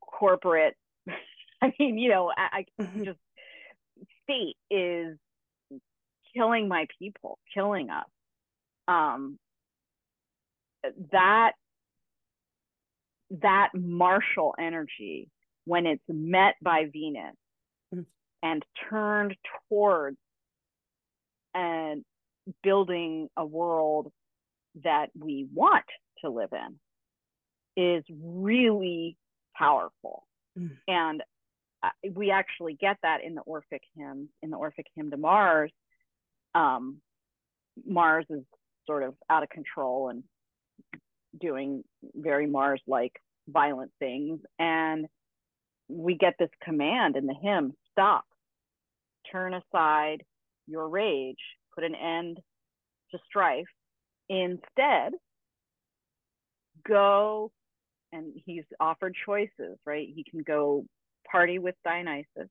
[0.00, 0.74] corporate
[1.62, 3.04] I mean, you know, I, I mm-hmm.
[3.04, 3.18] just
[4.24, 5.16] state is
[6.34, 8.06] killing my people, killing us.
[8.88, 9.38] Um,
[11.12, 11.52] that
[13.42, 15.28] that martial energy,
[15.64, 17.36] when it's met by Venus
[17.94, 18.02] mm-hmm.
[18.42, 19.36] and turned
[19.68, 20.16] towards
[21.54, 22.04] and
[22.62, 24.12] building a world
[24.84, 25.84] that we want
[26.24, 26.78] to live in,
[27.76, 29.16] is really
[29.56, 30.26] powerful.
[30.58, 30.76] Mm.
[30.88, 31.22] And
[32.12, 35.72] we actually get that in the Orphic hymn, in the Orphic hymn to Mars.
[36.54, 37.00] Um,
[37.86, 38.44] Mars is
[38.86, 40.24] sort of out of control and
[41.40, 41.84] doing
[42.14, 43.12] very Mars like
[43.48, 44.40] violent things.
[44.58, 45.06] And
[45.88, 48.24] we get this command in the hymn stop,
[49.30, 50.22] turn aside
[50.66, 51.38] your rage,
[51.80, 52.38] put an end
[53.12, 53.66] to strife.
[54.28, 55.12] Instead,
[56.86, 57.50] go
[58.12, 60.08] and he's offered choices, right?
[60.14, 60.84] He can go
[61.30, 62.48] party with Dionysus,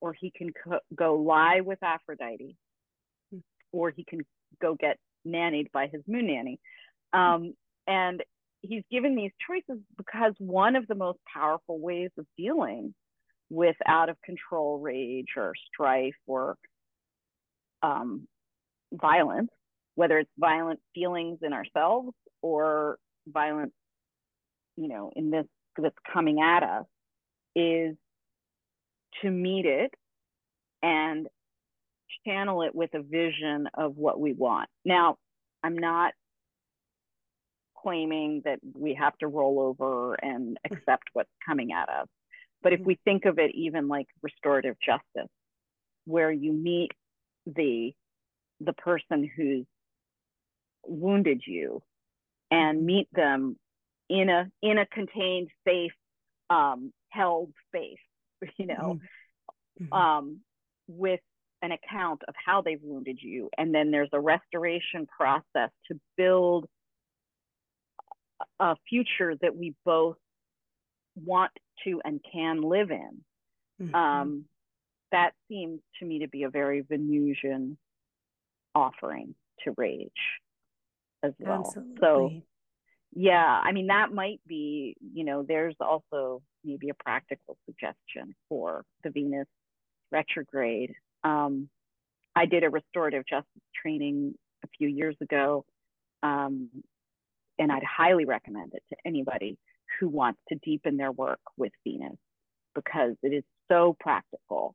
[0.00, 2.56] or he can co- go lie with Aphrodite,
[3.72, 4.20] or he can
[4.60, 4.96] go get
[5.26, 6.58] nannied by his moon nanny.
[7.12, 7.54] Um,
[7.86, 8.22] and
[8.62, 12.94] he's given these choices because one of the most powerful ways of dealing
[13.50, 16.56] with out of control rage or strife or
[17.82, 18.26] um,
[18.92, 19.50] violence,
[19.94, 22.12] whether it's violent feelings in ourselves
[22.42, 23.72] or violence,
[24.76, 25.46] you know, in this
[25.80, 26.86] that's coming at us,
[27.54, 27.96] is
[29.22, 29.92] to meet it
[30.82, 31.26] and
[32.26, 34.68] channel it with a vision of what we want.
[34.84, 35.16] Now,
[35.62, 36.12] I'm not
[37.82, 42.06] claiming that we have to roll over and accept what's coming at us.
[42.62, 42.88] But if mm-hmm.
[42.88, 45.30] we think of it even like restorative justice,
[46.04, 46.90] where you meet
[47.46, 47.92] the
[48.60, 49.66] the person who's
[50.84, 51.82] wounded you
[52.50, 53.56] and meet them
[54.08, 55.92] in a in a contained, safe,
[56.50, 57.98] um, held space,
[58.56, 58.98] you know,
[59.80, 59.84] mm-hmm.
[59.84, 59.92] mm-hmm.
[59.92, 60.40] um,
[60.86, 61.20] with
[61.60, 63.50] an account of how they've wounded you.
[63.58, 66.66] And then there's a restoration process to build
[68.60, 70.16] a future that we both
[71.16, 71.50] want
[71.84, 73.24] to and can live in.
[73.82, 73.94] Mm-hmm.
[73.94, 74.44] Um,
[75.10, 77.76] that seems to me to be a very Venusian
[78.78, 80.10] offering to rage
[81.22, 81.64] as well.
[81.66, 81.96] Absolutely.
[82.00, 82.30] So
[83.12, 88.84] yeah, I mean that might be, you know, there's also maybe a practical suggestion for
[89.02, 89.48] the Venus
[90.12, 90.92] retrograde.
[91.24, 91.68] Um,
[92.36, 95.64] I did a restorative justice training a few years ago,
[96.22, 96.68] um,
[97.58, 99.58] and I'd highly recommend it to anybody
[99.98, 102.16] who wants to deepen their work with Venus
[102.74, 104.74] because it is so practical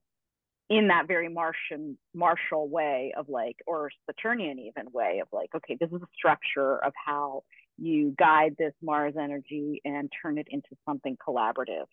[0.73, 5.77] in that very Martian martial way of like, or Saturnian even way of like, okay,
[5.79, 7.43] this is a structure of how
[7.77, 11.85] you guide this Mars energy and turn it into something collaborative.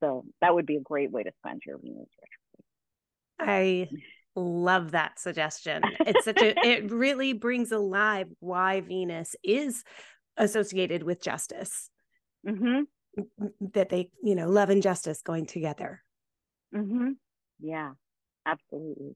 [0.00, 2.08] So that would be a great way to spend your Venus
[3.38, 3.88] retrograde.
[3.88, 3.88] I
[4.34, 5.82] love that suggestion.
[6.00, 9.84] It's such a, it really brings alive why Venus is
[10.36, 11.90] associated with justice.
[12.48, 12.82] Mm-hmm.
[13.74, 16.02] That they, you know, love and justice going together.
[16.74, 17.10] Mm-hmm.
[17.62, 17.92] Yeah,
[18.44, 19.14] absolutely.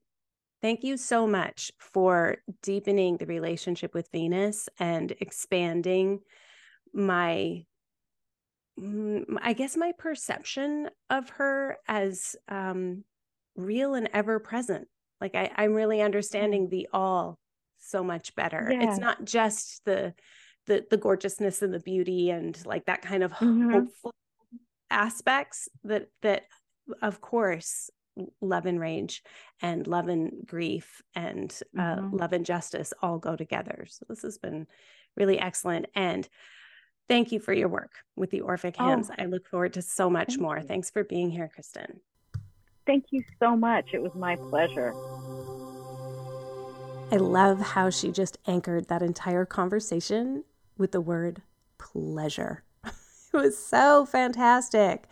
[0.63, 6.21] Thank you so much for deepening the relationship with Venus and expanding
[6.93, 7.65] my
[9.41, 13.05] I guess my perception of her as um,
[13.57, 14.87] real and ever present.
[15.21, 17.39] Like I, I'm really understanding the all
[17.79, 18.69] so much better.
[18.71, 18.83] Yeah.
[18.83, 20.15] It's not just the
[20.67, 23.73] the the gorgeousness and the beauty and like that kind of Mhm.
[23.73, 24.13] hopeful
[24.91, 26.43] aspects that that
[27.03, 27.91] of course
[28.41, 29.23] love and rage
[29.61, 32.19] and love and grief and uh, Mhm.
[32.21, 33.87] love and justice all go together.
[33.89, 34.67] So this has been
[35.17, 36.29] really excellent and
[37.09, 39.11] thank you for your work with the Orphic hymns.
[39.11, 40.59] Oh, I look forward to so much thank more.
[40.59, 40.67] you.
[40.67, 42.01] Thanks for being here, Kristin.
[42.87, 43.87] Thank you so much.
[43.93, 44.93] It was my pleasure.
[47.13, 50.45] I love how she just anchored that entire conversation
[50.77, 51.43] with the word
[51.79, 52.65] pleasure.
[52.85, 52.93] it
[53.33, 55.07] was so fantastic.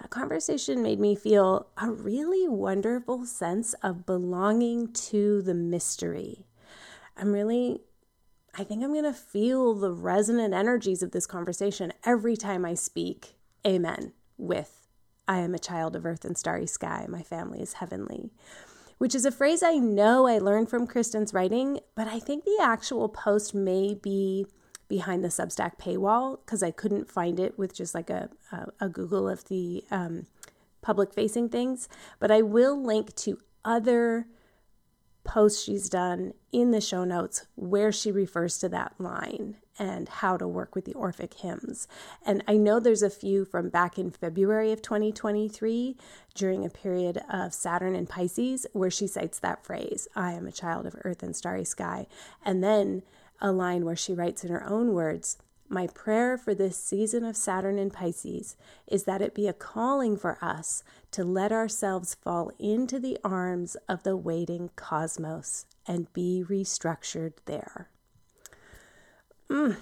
[0.00, 6.46] That conversation made me feel a really wonderful sense of belonging to the mystery.
[7.16, 7.80] I'm really,
[8.56, 12.74] I think I'm going to feel the resonant energies of this conversation every time I
[12.74, 13.36] speak
[13.66, 14.88] Amen with
[15.28, 17.04] I am a child of earth and starry sky.
[17.08, 18.30] My family is heavenly
[19.00, 22.58] which is a phrase I know I learned from Kristin's writing, but I think the
[22.60, 24.44] actual post may be
[24.90, 28.88] behind the Substack paywall because I couldn't find it with just like a, a, a
[28.90, 30.26] Google of the um,
[30.82, 31.88] public facing things.
[32.18, 34.26] But I will link to other
[35.24, 40.36] posts she's done in the show notes where she refers to that line and how
[40.36, 41.86] to work with the Orphic hymns.
[42.26, 45.96] And I know there's a few from back in February of 2023
[46.34, 50.52] during a period of Saturn and Pisces where she cites that phrase, I am a
[50.52, 52.06] child of earth and starry sky.
[52.44, 53.02] And then
[53.40, 55.38] a line where she writes in her own words,
[55.68, 58.56] my prayer for this season of Saturn and Pisces
[58.88, 60.82] is that it be a calling for us
[61.12, 67.88] to let ourselves fall into the arms of the waiting cosmos and be restructured there.
[69.48, 69.76] Mm.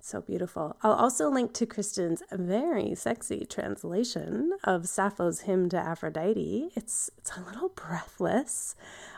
[0.00, 0.76] So beautiful.
[0.82, 6.70] I'll also link to Kristin's very sexy translation of Sappho's hymn to Aphrodite.
[6.74, 8.74] It's it's a little breathless,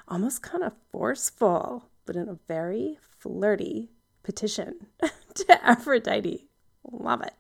[0.07, 3.89] almost kind of forceful, but in a very flirty
[4.23, 4.87] petition
[5.35, 6.47] to Aphrodite.
[6.93, 7.33] Love it.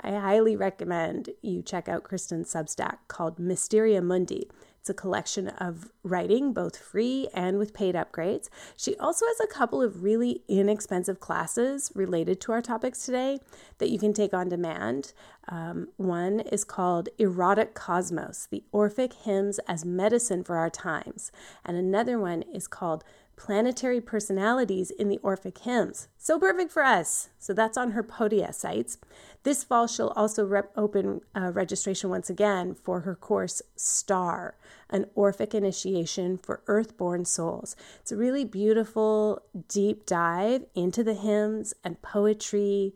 [0.00, 4.48] I highly recommend you check out Kristin's Substack called Mysteria Mundi.
[4.78, 8.48] It's a collection of writing, both free and with paid upgrades.
[8.76, 13.40] She also has a couple of really inexpensive classes related to our topics today
[13.78, 15.12] that you can take on demand.
[15.48, 21.32] Um, one is called Erotic Cosmos The Orphic Hymns as Medicine for Our Times,
[21.64, 23.02] and another one is called
[23.38, 26.08] planetary personalities in the Orphic hymns.
[26.18, 27.30] So perfect for us.
[27.38, 28.98] So that's on her Podia sites.
[29.44, 34.56] This fall, she'll also rep- open uh, registration once again for her course Star,
[34.90, 37.76] an Orphic initiation for earthborn souls.
[38.00, 42.94] It's a really beautiful, deep dive into the hymns and poetry,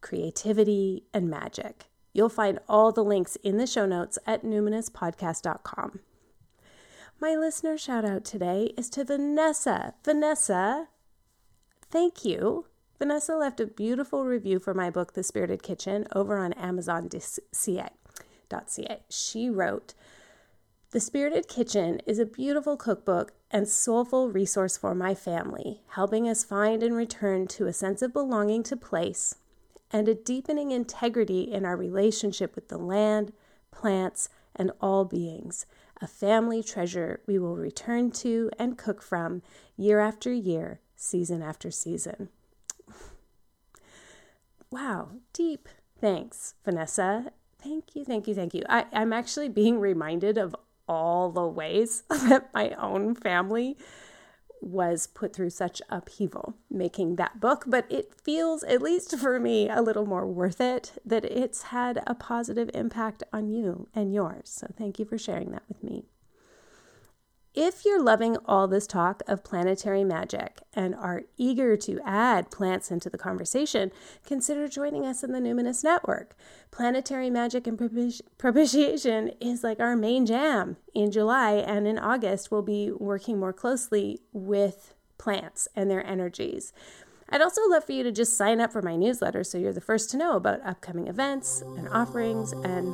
[0.00, 1.86] creativity, and magic.
[2.12, 6.00] You'll find all the links in the show notes at numinouspodcast.com.
[7.22, 9.92] My listener shout out today is to Vanessa.
[10.06, 10.88] Vanessa,
[11.90, 12.64] thank you.
[12.98, 17.90] Vanessa left a beautiful review for my book, The Spirited Kitchen, over on Amazon.ca.
[19.10, 19.92] She wrote,
[20.92, 26.42] The Spirited Kitchen is a beautiful cookbook and soulful resource for my family, helping us
[26.42, 29.34] find and return to a sense of belonging to place
[29.90, 33.34] and a deepening integrity in our relationship with the land,
[33.70, 35.66] plants, and all beings
[36.00, 39.42] a family treasure we will return to and cook from
[39.76, 42.28] year after year, season after season.
[44.72, 45.68] Wow, deep.
[46.00, 47.32] Thanks, Vanessa.
[47.60, 48.62] Thank you, thank you, thank you.
[48.68, 50.54] I, I'm actually being reminded of
[50.86, 53.76] all the ways that my own family
[54.60, 59.68] was put through such upheaval making that book, but it feels, at least for me,
[59.68, 64.48] a little more worth it that it's had a positive impact on you and yours.
[64.48, 66.04] So thank you for sharing that with me.
[67.54, 72.92] If you're loving all this talk of planetary magic and are eager to add plants
[72.92, 73.90] into the conversation,
[74.24, 76.36] consider joining us in the Numinous Network.
[76.70, 77.76] Planetary magic and
[78.38, 80.76] propitiation is like our main jam.
[80.94, 86.72] In July and in August, we'll be working more closely with plants and their energies.
[87.32, 89.80] I'd also love for you to just sign up for my newsletter so you're the
[89.80, 92.52] first to know about upcoming events and offerings.
[92.52, 92.92] And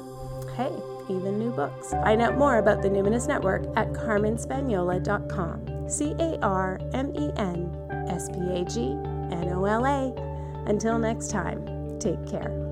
[0.57, 0.73] hey,
[1.09, 1.91] even new books.
[1.91, 5.89] Find out more about the Numinous Network at carmenspagnola.com.
[5.89, 7.71] C A R M E N
[8.09, 8.91] S P A G
[9.33, 10.13] N O L A.
[10.69, 12.66] Until next time, take care.